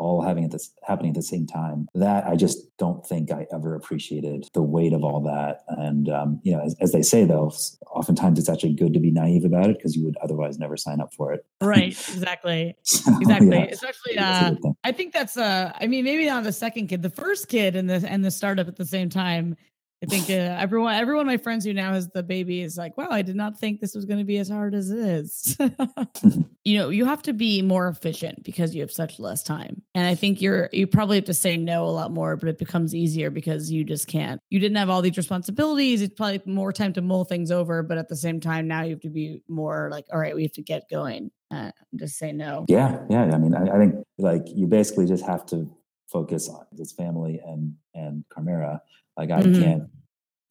all 0.00 0.22
having 0.22 0.44
at 0.44 0.50
this 0.50 0.72
happening 0.82 1.10
at 1.10 1.14
the 1.14 1.22
same 1.22 1.46
time. 1.46 1.86
That 1.94 2.26
I 2.26 2.34
just 2.34 2.76
don't 2.78 3.06
think 3.06 3.30
I 3.30 3.46
ever 3.52 3.74
appreciated 3.74 4.48
the 4.54 4.62
weight 4.62 4.92
of 4.92 5.04
all 5.04 5.20
that. 5.24 5.64
And 5.68 6.08
um, 6.08 6.40
you 6.42 6.52
know, 6.52 6.62
as, 6.62 6.74
as, 6.80 6.92
they 6.92 7.02
say 7.02 7.24
though, 7.24 7.52
oftentimes 7.90 8.38
it's 8.38 8.48
actually 8.48 8.74
good 8.74 8.94
to 8.94 9.00
be 9.00 9.10
naive 9.10 9.44
about 9.44 9.68
it 9.68 9.76
because 9.76 9.94
you 9.94 10.04
would 10.04 10.16
otherwise 10.22 10.58
never 10.58 10.76
sign 10.76 11.00
up 11.00 11.12
for 11.14 11.32
it. 11.32 11.44
Right. 11.60 11.90
Exactly. 12.20 12.76
so, 12.82 13.12
exactly. 13.20 13.56
Yeah. 13.56 13.64
Especially, 13.64 14.18
uh, 14.18 14.54
I 14.84 14.92
think 14.92 15.12
that's 15.12 15.36
uh, 15.36 15.72
I 15.78 15.86
mean, 15.86 16.04
maybe 16.04 16.26
not 16.26 16.44
the 16.44 16.52
second 16.52 16.88
kid, 16.88 17.02
the 17.02 17.10
first 17.10 17.48
kid 17.48 17.76
and 17.76 17.88
the 17.88 18.04
and 18.08 18.24
the 18.24 18.30
startup 18.30 18.68
at 18.68 18.76
the 18.76 18.84
same 18.84 19.08
time 19.08 19.56
I 20.02 20.06
think 20.06 20.30
uh, 20.30 20.56
everyone, 20.58 20.94
everyone, 20.94 21.26
my 21.26 21.36
friends 21.36 21.64
who 21.64 21.74
now 21.74 21.92
has 21.92 22.08
the 22.08 22.22
baby 22.22 22.62
is 22.62 22.78
like, 22.78 22.96
wow, 22.96 23.08
I 23.10 23.20
did 23.20 23.36
not 23.36 23.58
think 23.58 23.80
this 23.80 23.94
was 23.94 24.06
going 24.06 24.18
to 24.18 24.24
be 24.24 24.38
as 24.38 24.48
hard 24.48 24.74
as 24.74 24.90
it 24.90 24.98
is. 24.98 25.58
you 26.64 26.78
know, 26.78 26.88
you 26.88 27.04
have 27.04 27.20
to 27.22 27.34
be 27.34 27.60
more 27.60 27.86
efficient 27.86 28.42
because 28.42 28.74
you 28.74 28.80
have 28.80 28.90
such 28.90 29.18
less 29.18 29.42
time. 29.42 29.82
And 29.94 30.06
I 30.06 30.14
think 30.14 30.40
you're, 30.40 30.70
you 30.72 30.86
probably 30.86 31.18
have 31.18 31.26
to 31.26 31.34
say 31.34 31.58
no 31.58 31.84
a 31.84 31.90
lot 31.90 32.12
more, 32.12 32.36
but 32.36 32.48
it 32.48 32.58
becomes 32.58 32.94
easier 32.94 33.28
because 33.28 33.70
you 33.70 33.84
just 33.84 34.08
can't, 34.08 34.40
you 34.48 34.58
didn't 34.58 34.78
have 34.78 34.88
all 34.88 35.02
these 35.02 35.18
responsibilities. 35.18 36.00
It's 36.00 36.14
probably 36.14 36.40
more 36.46 36.72
time 36.72 36.94
to 36.94 37.02
mull 37.02 37.24
things 37.24 37.50
over. 37.50 37.82
But 37.82 37.98
at 37.98 38.08
the 38.08 38.16
same 38.16 38.40
time, 38.40 38.66
now 38.66 38.82
you 38.82 38.90
have 38.92 39.00
to 39.00 39.10
be 39.10 39.42
more 39.48 39.90
like, 39.90 40.06
all 40.10 40.18
right, 40.18 40.34
we 40.34 40.44
have 40.44 40.52
to 40.52 40.62
get 40.62 40.88
going. 40.88 41.30
Uh, 41.50 41.72
just 41.96 42.16
say 42.16 42.32
no. 42.32 42.64
Yeah. 42.68 43.00
Yeah. 43.10 43.24
I 43.34 43.36
mean, 43.36 43.54
I, 43.54 43.64
I 43.64 43.76
think 43.76 43.96
like 44.16 44.44
you 44.46 44.66
basically 44.66 45.04
just 45.04 45.26
have 45.26 45.44
to 45.46 45.68
focus 46.10 46.48
on 46.48 46.66
his 46.76 46.92
family 46.92 47.40
and, 47.44 47.74
and 47.94 48.24
Carmera 48.32 48.80
like 49.16 49.30
I 49.30 49.42
mm-hmm. 49.42 49.62
can't 49.62 49.82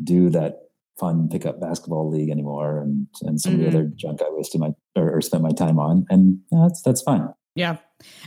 do 0.03 0.29
that 0.29 0.59
fun 0.99 1.29
pickup 1.29 1.59
basketball 1.59 2.09
league 2.09 2.29
anymore, 2.29 2.79
and 2.79 3.07
and 3.21 3.39
some 3.39 3.53
mm-hmm. 3.53 3.65
of 3.65 3.71
the 3.71 3.77
other 3.77 3.87
mm-hmm. 3.87 3.97
junk 3.97 4.21
I 4.21 4.29
wasted 4.29 4.61
my 4.61 4.71
or, 4.95 5.17
or 5.17 5.21
spent 5.21 5.43
my 5.43 5.51
time 5.51 5.79
on, 5.79 6.05
and 6.09 6.39
yeah, 6.51 6.67
that's 6.67 6.81
that's 6.81 7.01
fine. 7.01 7.27
Yeah. 7.55 7.77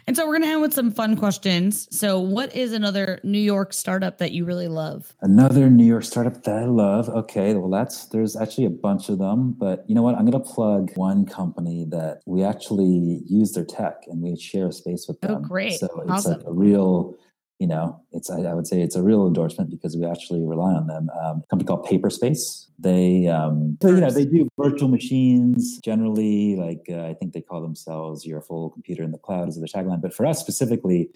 And 0.07 0.17
so 0.17 0.27
we're 0.27 0.35
going 0.39 0.43
to 0.43 0.49
end 0.49 0.61
with 0.61 0.75
some 0.75 0.91
fun 0.91 1.17
questions. 1.17 1.89
So, 1.97 2.21
what 2.21 2.55
is 2.55 2.73
another 2.73 3.21
New 3.25 3.39
York 3.39 3.73
startup 3.73 4.19
that 4.19 4.33
you 4.33 4.45
really 4.45 4.69
love? 4.69 5.15
Another 5.23 5.71
New 5.71 5.87
York 5.87 6.05
startup 6.05 6.43
that 6.43 6.55
I 6.55 6.67
love. 6.67 7.09
Okay. 7.09 7.55
Well, 7.55 7.71
that's, 7.71 8.07
there's 8.07 8.37
actually 8.37 8.67
a 8.67 8.71
bunch 8.71 9.09
of 9.09 9.19
them, 9.19 9.55
but 9.57 9.85
you 9.89 9.95
know 9.95 10.03
what? 10.03 10.17
I'm 10.17 10.29
going 10.29 10.43
to 10.43 10.49
plug 10.49 10.91
one 10.97 11.25
company 11.25 11.87
that 11.91 12.21
we 12.27 12.43
actually 12.43 13.23
use 13.27 13.53
their 13.53 13.65
tech 13.65 14.03
and 14.09 14.21
we 14.21 14.37
share 14.37 14.69
a 14.69 14.73
space 14.73 15.07
with 15.09 15.17
oh, 15.23 15.29
them. 15.29 15.37
Oh, 15.37 15.49
great. 15.49 15.81
So, 15.81 15.87
it's 16.03 16.11
awesome. 16.11 16.39
like 16.39 16.47
a 16.47 16.53
real 16.53 17.17
you 17.63 17.69
know, 17.69 18.03
it's 18.11 18.29
I, 18.29 18.41
I, 18.41 18.55
would 18.55 18.67
say 18.67 18.83
it's 18.83 18.97
a 18.97 19.03
real 19.05 19.25
endorsement 19.25 19.71
because 19.71 19.97
we 19.97 20.05
actually 20.05 20.43
rely 20.43 20.73
on 20.73 20.89
them. 20.89 21.09
Um, 21.23 21.43
a 21.45 21.47
company 21.49 21.69
called 21.69 21.87
Paperspace. 21.87 22.67
They, 22.77 23.29
um, 23.29 23.79
so, 23.81 23.91
you 23.91 24.01
know, 24.01 24.11
they 24.11 24.25
do 24.25 24.49
virtual 24.59 24.89
machines 24.89 25.79
generally. 25.79 26.57
Like 26.57 26.87
uh, 26.91 27.07
I 27.07 27.15
think 27.15 27.35
they 27.35 27.41
call 27.41 27.63
themselves 27.63 28.27
your 28.27 28.41
full 28.41 28.71
computer 28.71 29.05
in 29.05 29.13
the 29.13 29.19
cloud 29.19 29.49
is 29.49 29.61
their 29.61 29.69
tagline. 29.69 30.03
But 30.03 30.13
for 30.13 30.27
us 30.27 30.41
specifically, 30.41 31.11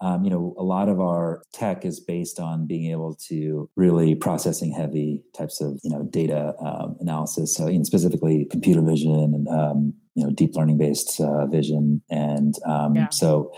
um, 0.00 0.24
you 0.24 0.30
know, 0.30 0.54
a 0.56 0.62
lot 0.62 0.88
of 0.88 1.02
our 1.02 1.42
tech 1.52 1.84
is 1.84 2.00
based 2.00 2.40
on 2.40 2.66
being 2.66 2.90
able 2.90 3.14
to 3.28 3.68
really 3.76 4.14
processing 4.14 4.72
heavy 4.72 5.22
types 5.36 5.60
of, 5.60 5.78
you 5.82 5.90
know, 5.90 6.04
data 6.04 6.54
um, 6.64 6.96
analysis. 7.00 7.54
So, 7.54 7.68
you 7.68 7.76
know, 7.76 7.84
specifically 7.84 8.46
computer 8.50 8.80
vision 8.80 9.12
and, 9.12 9.48
um, 9.48 9.92
you 10.14 10.24
know, 10.24 10.30
deep 10.30 10.54
learning 10.54 10.78
based 10.78 11.20
uh, 11.20 11.44
vision. 11.44 12.00
And 12.08 12.54
um, 12.64 12.96
yeah. 12.96 13.10
so 13.10 13.52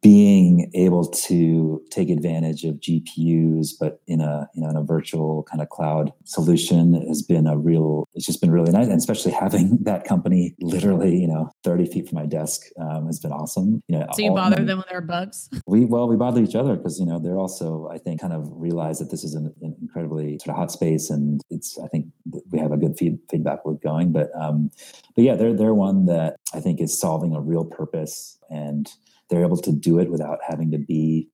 being 0.00 0.70
able 0.74 1.06
to 1.06 1.82
take 1.90 2.08
advantage 2.08 2.64
of 2.64 2.76
GPUs, 2.76 3.70
but 3.78 4.00
in 4.06 4.20
a 4.20 4.48
you 4.54 4.62
know 4.62 4.70
in 4.70 4.76
a 4.76 4.82
virtual 4.82 5.42
kind 5.44 5.60
of 5.60 5.68
cloud 5.68 6.12
solution 6.24 6.94
has 7.08 7.22
been 7.22 7.46
a 7.46 7.58
real. 7.58 8.08
It's 8.14 8.24
just 8.24 8.40
been 8.40 8.50
really 8.50 8.72
nice, 8.72 8.86
and 8.86 8.96
especially 8.96 9.32
having 9.32 9.78
that 9.82 10.04
company 10.04 10.54
literally 10.60 11.16
you 11.16 11.26
know 11.26 11.50
thirty 11.64 11.86
feet 11.86 12.08
from 12.08 12.18
my 12.18 12.26
desk 12.26 12.62
um, 12.80 13.06
has 13.06 13.18
been 13.18 13.32
awesome. 13.32 13.82
You 13.88 13.98
know, 13.98 14.06
so 14.14 14.22
you 14.22 14.32
bother 14.32 14.64
them 14.64 14.78
when 14.78 14.86
there 14.88 14.98
are 14.98 15.02
bugs. 15.02 15.50
We 15.66 15.84
well 15.84 16.08
we 16.08 16.16
bother 16.16 16.42
each 16.42 16.54
other 16.54 16.76
because 16.76 16.98
you 17.00 17.06
know 17.06 17.18
they're 17.18 17.38
also 17.38 17.88
I 17.90 17.98
think 17.98 18.20
kind 18.20 18.32
of 18.32 18.48
realize 18.52 18.98
that 19.00 19.10
this 19.10 19.24
is 19.24 19.34
an, 19.34 19.52
an 19.62 19.76
incredibly 19.80 20.38
sort 20.38 20.50
of 20.50 20.56
hot 20.56 20.70
space, 20.70 21.10
and 21.10 21.40
it's 21.50 21.78
I 21.78 21.88
think 21.88 22.06
we 22.50 22.58
have 22.60 22.72
a 22.72 22.76
good 22.76 22.96
feed, 22.96 23.18
feedback 23.30 23.60
loop 23.64 23.82
going. 23.82 24.12
But 24.12 24.30
um, 24.38 24.70
but 25.16 25.24
yeah, 25.24 25.34
they're 25.34 25.54
they're 25.54 25.74
one 25.74 26.06
that 26.06 26.36
I 26.54 26.60
think 26.60 26.80
is 26.80 26.98
solving 26.98 27.34
a 27.34 27.40
real 27.40 27.64
purpose 27.64 28.38
and 28.48 28.88
they're 29.30 29.44
able 29.44 29.56
to 29.58 29.72
do 29.72 29.98
it 29.98 30.10
without 30.10 30.38
having 30.46 30.70
to 30.72 30.78
be 30.78 31.28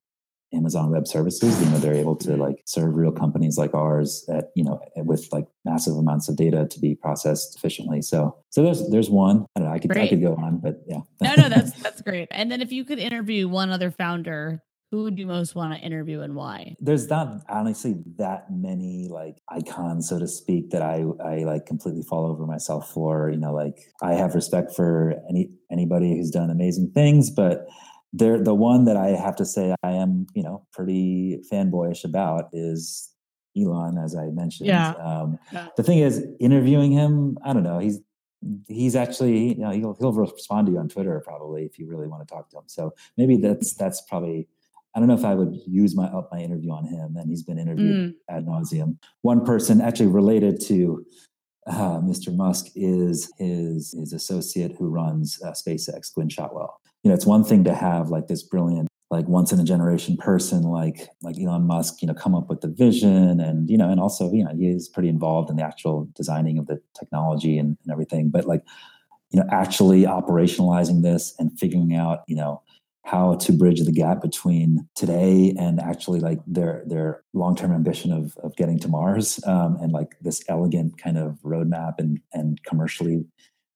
Amazon 0.55 0.91
Web 0.91 1.07
Services. 1.07 1.61
You 1.63 1.71
know, 1.71 1.79
they're 1.79 1.95
able 1.95 2.17
to 2.17 2.37
like 2.37 2.63
serve 2.65 2.97
real 2.97 3.13
companies 3.13 3.59
like 3.59 3.75
ours 3.75 4.25
at 4.29 4.51
you 4.55 4.65
know 4.65 4.81
with 4.97 5.29
like 5.33 5.47
massive 5.65 5.97
amounts 5.97 6.29
of 6.29 6.37
data 6.37 6.67
to 6.71 6.81
be 6.81 6.95
processed 6.95 7.57
efficiently. 7.57 8.03
So, 8.03 8.37
so 8.51 8.63
there's 8.63 8.89
there's 8.91 9.11
one. 9.11 9.47
I 9.55 9.61
don't 9.61 9.69
know. 9.69 9.75
I 9.75 9.79
could 9.79 9.91
great. 9.91 10.05
I 10.05 10.09
could 10.09 10.23
go 10.23 10.35
on, 10.37 10.59
but 10.59 10.81
yeah. 10.87 11.01
no, 11.21 11.35
no, 11.37 11.49
that's 11.49 11.73
that's 11.83 12.03
great. 12.03 12.29
And 12.31 12.51
then 12.51 12.63
if 12.63 12.73
you 12.73 12.85
could 12.85 12.99
interview 12.99 13.49
one 13.49 13.71
other 13.71 13.91
founder. 13.91 14.63
Who 14.91 15.03
would 15.03 15.19
you 15.19 15.27
most 15.27 15.55
want 15.55 15.75
to 15.75 15.81
interview 15.81 16.23
and 16.23 16.35
why? 16.35 16.75
There's 16.81 17.09
not 17.11 17.43
honestly 17.51 17.97
that 18.17 18.47
many 18.51 19.09
like 19.11 19.37
icons, 19.51 20.09
so 20.09 20.19
to 20.19 20.27
speak, 20.27 20.71
that 20.71 20.81
I 20.81 21.05
I 21.23 21.45
like 21.45 21.67
completely 21.67 22.03
fall 22.03 22.25
over 22.25 22.47
myself 22.47 22.91
for. 22.91 23.31
You 23.31 23.37
know, 23.37 23.53
like 23.53 23.93
I 24.01 24.15
have 24.15 24.35
respect 24.35 24.75
for 24.75 25.15
any 25.29 25.51
anybody 25.71 26.17
who's 26.17 26.31
done 26.31 26.49
amazing 26.49 26.93
things, 26.93 27.31
but 27.31 27.67
there 28.15 28.43
the 28.43 28.55
one 28.55 28.87
that 28.87 28.97
I 28.97 29.09
have 29.09 29.37
to 29.37 29.45
say 29.45 29.75
I 29.83 29.91
am, 29.93 30.27
you 30.35 30.43
know, 30.43 30.67
pretty 30.73 31.43
fanboyish 31.53 32.03
about 32.05 32.49
is 32.55 33.13
Elon, 33.55 33.99
as 33.99 34.17
I 34.17 34.29
mentioned. 34.29 34.69
Yeah. 34.69 34.93
Um, 34.93 35.39
yeah. 35.53 35.69
The 35.77 35.83
thing 35.83 35.99
is, 35.99 36.25
interviewing 36.41 36.93
him, 36.93 37.37
I 37.45 37.53
don't 37.53 37.63
know. 37.63 37.79
He's 37.79 38.01
he's 38.69 38.97
actually, 38.97 39.49
you 39.49 39.59
know, 39.59 39.71
he'll 39.71 39.97
he'll 39.99 40.13
respond 40.13 40.69
to 40.69 40.73
you 40.73 40.79
on 40.79 40.89
Twitter 40.89 41.21
probably 41.23 41.67
if 41.67 41.79
you 41.79 41.87
really 41.87 42.09
want 42.09 42.27
to 42.27 42.35
talk 42.35 42.49
to 42.51 42.57
him. 42.57 42.65
So 42.69 42.95
maybe 43.19 43.37
that's 43.37 43.75
that's 43.75 44.01
probably. 44.01 44.49
I 44.99 45.01
don't 45.01 45.07
know 45.07 45.15
if 45.15 45.25
I 45.25 45.37
would 45.37 45.55
use 45.65 45.95
my 45.95 46.07
up 46.07 46.29
my 46.33 46.41
interview 46.41 46.73
on 46.73 46.85
him, 46.85 47.15
and 47.17 47.31
he's 47.31 47.45
been 47.45 47.57
interviewed 47.57 48.11
mm. 48.11 48.15
ad 48.29 48.47
nauseum. 48.47 48.97
One 49.23 49.45
person 49.45 49.81
actually 49.81 50.09
related 50.09 50.61
to 50.63 51.07
uh, 51.69 52.01
Mr. 52.01 52.35
Musk 52.35 52.67
is 52.75 53.33
his 53.39 53.95
his 53.97 54.13
associate 54.13 54.75
who 54.77 54.89
runs 54.89 55.41
uh, 55.45 55.53
SpaceX, 55.53 56.13
Gwynne 56.13 56.29
Shotwell. 56.29 56.81
You 57.05 57.11
know, 57.11 57.15
it's 57.15 57.27
one 57.27 57.45
thing 57.45 57.63
to 57.63 57.73
have 57.73 58.09
like 58.09 58.27
this 58.27 58.43
brilliant, 58.43 58.89
like 59.09 59.29
once 59.29 59.53
in 59.53 59.61
a 59.61 59.65
generation 59.65 60.17
person 60.17 60.65
like 60.65 61.09
like 61.23 61.37
Elon 61.39 61.69
Musk, 61.69 62.03
you 62.03 62.09
know, 62.09 62.15
come 62.15 62.35
up 62.35 62.49
with 62.49 62.61
the 62.61 62.67
vision 62.67 63.39
and 63.39 63.71
you 63.71 63.79
know, 63.79 63.89
and 63.89 64.01
also 64.01 64.33
you 64.33 64.43
know 64.43 64.53
he 64.53 64.67
is 64.67 64.89
pretty 64.89 65.09
involved 65.09 65.49
in 65.49 65.55
the 65.55 65.63
actual 65.63 66.09
designing 66.17 66.59
of 66.59 66.67
the 66.67 66.83
technology 66.99 67.57
and, 67.57 67.79
and 67.85 67.93
everything. 67.93 68.31
But 68.31 68.47
like 68.47 68.65
you 69.31 69.39
know, 69.39 69.47
actually 69.53 70.03
operationalizing 70.03 71.03
this 71.03 71.37
and 71.39 71.57
figuring 71.57 71.95
out 71.95 72.25
you 72.27 72.35
know 72.35 72.63
how 73.09 73.35
to 73.37 73.53
bridge 73.53 73.81
the 73.81 73.93
gap 73.93 74.21
between 74.21 74.87
today 74.95 75.55
and 75.59 75.81
actually 75.81 76.21
like 76.21 76.39
their 76.47 76.83
their 76.87 77.23
long-term 77.33 77.73
ambition 77.73 78.13
of, 78.13 78.37
of 78.43 78.55
getting 78.57 78.79
to 78.79 78.89
mars 78.89 79.41
um, 79.47 79.79
and 79.81 79.93
like 79.93 80.17
this 80.21 80.43
elegant 80.49 80.99
kind 80.99 81.17
of 81.17 81.39
roadmap 81.43 81.95
and 81.99 82.21
and 82.35 82.63
commercially 82.65 83.25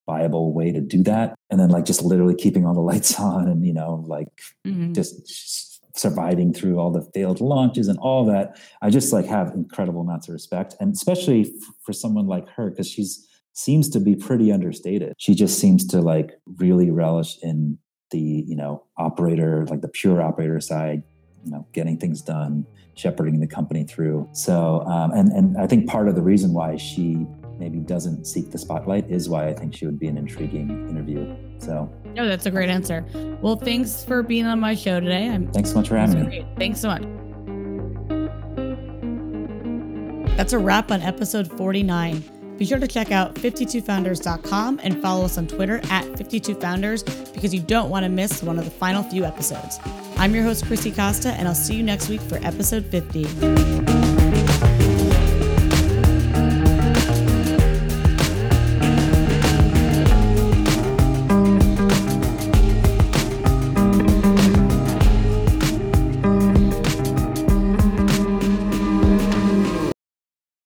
viable 0.07 0.53
way 0.53 0.71
to 0.71 0.81
do 0.81 1.03
that. 1.03 1.35
And 1.49 1.59
then 1.59 1.71
like 1.71 1.87
just 1.87 2.03
literally 2.03 2.35
keeping 2.35 2.66
all 2.66 2.75
the 2.75 2.81
lights 2.92 3.18
on 3.18 3.49
and 3.49 3.66
you 3.66 3.73
know 3.73 4.05
like 4.07 4.29
mm-hmm. 4.66 4.92
just 4.92 5.99
surviving 5.99 6.53
through 6.53 6.79
all 6.79 6.90
the 6.90 7.09
failed 7.14 7.40
launches 7.40 7.88
and 7.88 7.99
all 8.01 8.27
that. 8.27 8.59
I 8.83 8.90
just 8.90 9.12
like 9.14 9.27
have 9.27 9.55
incredible 9.55 10.03
amounts 10.03 10.29
of 10.29 10.35
respect 10.35 10.75
and 10.79 10.95
especially 10.95 11.42
f- 11.42 11.75
for 11.85 11.92
someone 11.95 12.27
like 12.27 12.49
her 12.51 12.71
because 12.71 12.88
she's 12.88 13.27
seems 13.55 13.88
to 13.90 14.01
be 14.01 14.14
pretty 14.14 14.51
understated. 14.51 15.14
She 15.18 15.35
just 15.35 15.59
seems 15.59 15.87
to 15.88 16.01
like 16.01 16.33
really 16.59 16.90
relish 16.90 17.38
in 17.42 17.79
the 18.12 18.44
you 18.46 18.55
know 18.55 18.85
operator 18.96 19.66
like 19.66 19.81
the 19.81 19.88
pure 19.88 20.22
operator 20.22 20.61
side 20.61 21.03
you 21.44 21.51
know 21.51 21.66
getting 21.72 21.98
things 21.98 22.22
done 22.22 22.64
shepherding 22.94 23.40
the 23.40 23.46
company 23.46 23.85
through. 23.85 24.29
So 24.33 24.83
um, 24.83 25.11
and 25.12 25.33
and 25.33 25.57
i 25.59 25.66
think 25.66 25.88
part 25.88 26.09
of 26.09 26.14
the 26.14 26.22
reason 26.22 26.53
why 26.53 26.77
she 26.77 27.27
maybe 27.59 27.79
doesn't 27.79 28.25
seek 28.27 28.51
the 28.51 28.59
spotlight 28.59 29.11
is 29.11 29.29
why 29.29 29.48
i 29.48 29.55
think 29.55 29.75
she 29.75 29.87
would 29.87 29.98
be 29.98 30.09
an 30.09 30.16
intriguing 30.16 30.88
interview. 30.88 31.35
So. 31.59 31.90
No 32.14 32.29
that's 32.29 32.46
a 32.46 32.51
great 32.51 32.68
answer. 32.68 33.05
Well 33.40 33.57
thanks 33.57 34.05
for 34.05 34.22
being 34.22 34.46
on 34.46 34.61
my 34.61 34.75
show 34.75 35.01
today. 35.01 35.29
I'm, 35.29 35.51
thanks 35.53 35.70
so 35.70 35.77
much 35.77 35.88
for 35.88 35.96
having 35.96 36.29
me. 36.29 36.46
Thanks 36.59 36.81
so 36.81 36.88
much. 36.88 37.03
That's 40.37 40.53
a 40.53 40.59
wrap 40.59 40.90
on 40.90 41.03
episode 41.03 41.51
49 41.57 42.22
be 42.62 42.66
sure 42.66 42.79
to 42.79 42.87
check 42.87 43.11
out 43.11 43.35
52founders.com 43.35 44.79
and 44.85 45.03
follow 45.03 45.25
us 45.25 45.37
on 45.37 45.48
Twitter 45.48 45.79
at 45.90 46.05
52founders 46.12 47.05
because 47.35 47.53
you 47.53 47.59
don't 47.59 47.90
want 47.90 48.05
to 48.05 48.09
miss 48.09 48.40
one 48.40 48.57
of 48.57 48.64
the 48.64 48.70
final 48.70 49.03
few 49.03 49.25
episodes. 49.25 49.81
I'm 50.16 50.33
your 50.33 50.44
host, 50.44 50.66
Chrissy 50.66 50.92
Costa, 50.92 51.31
and 51.31 51.48
I'll 51.48 51.57
see 51.57 51.75
you 51.75 51.83
next 51.83 52.09
week 52.09 52.20
for 52.20 52.37
episode 52.37 52.87
50. 52.87 53.91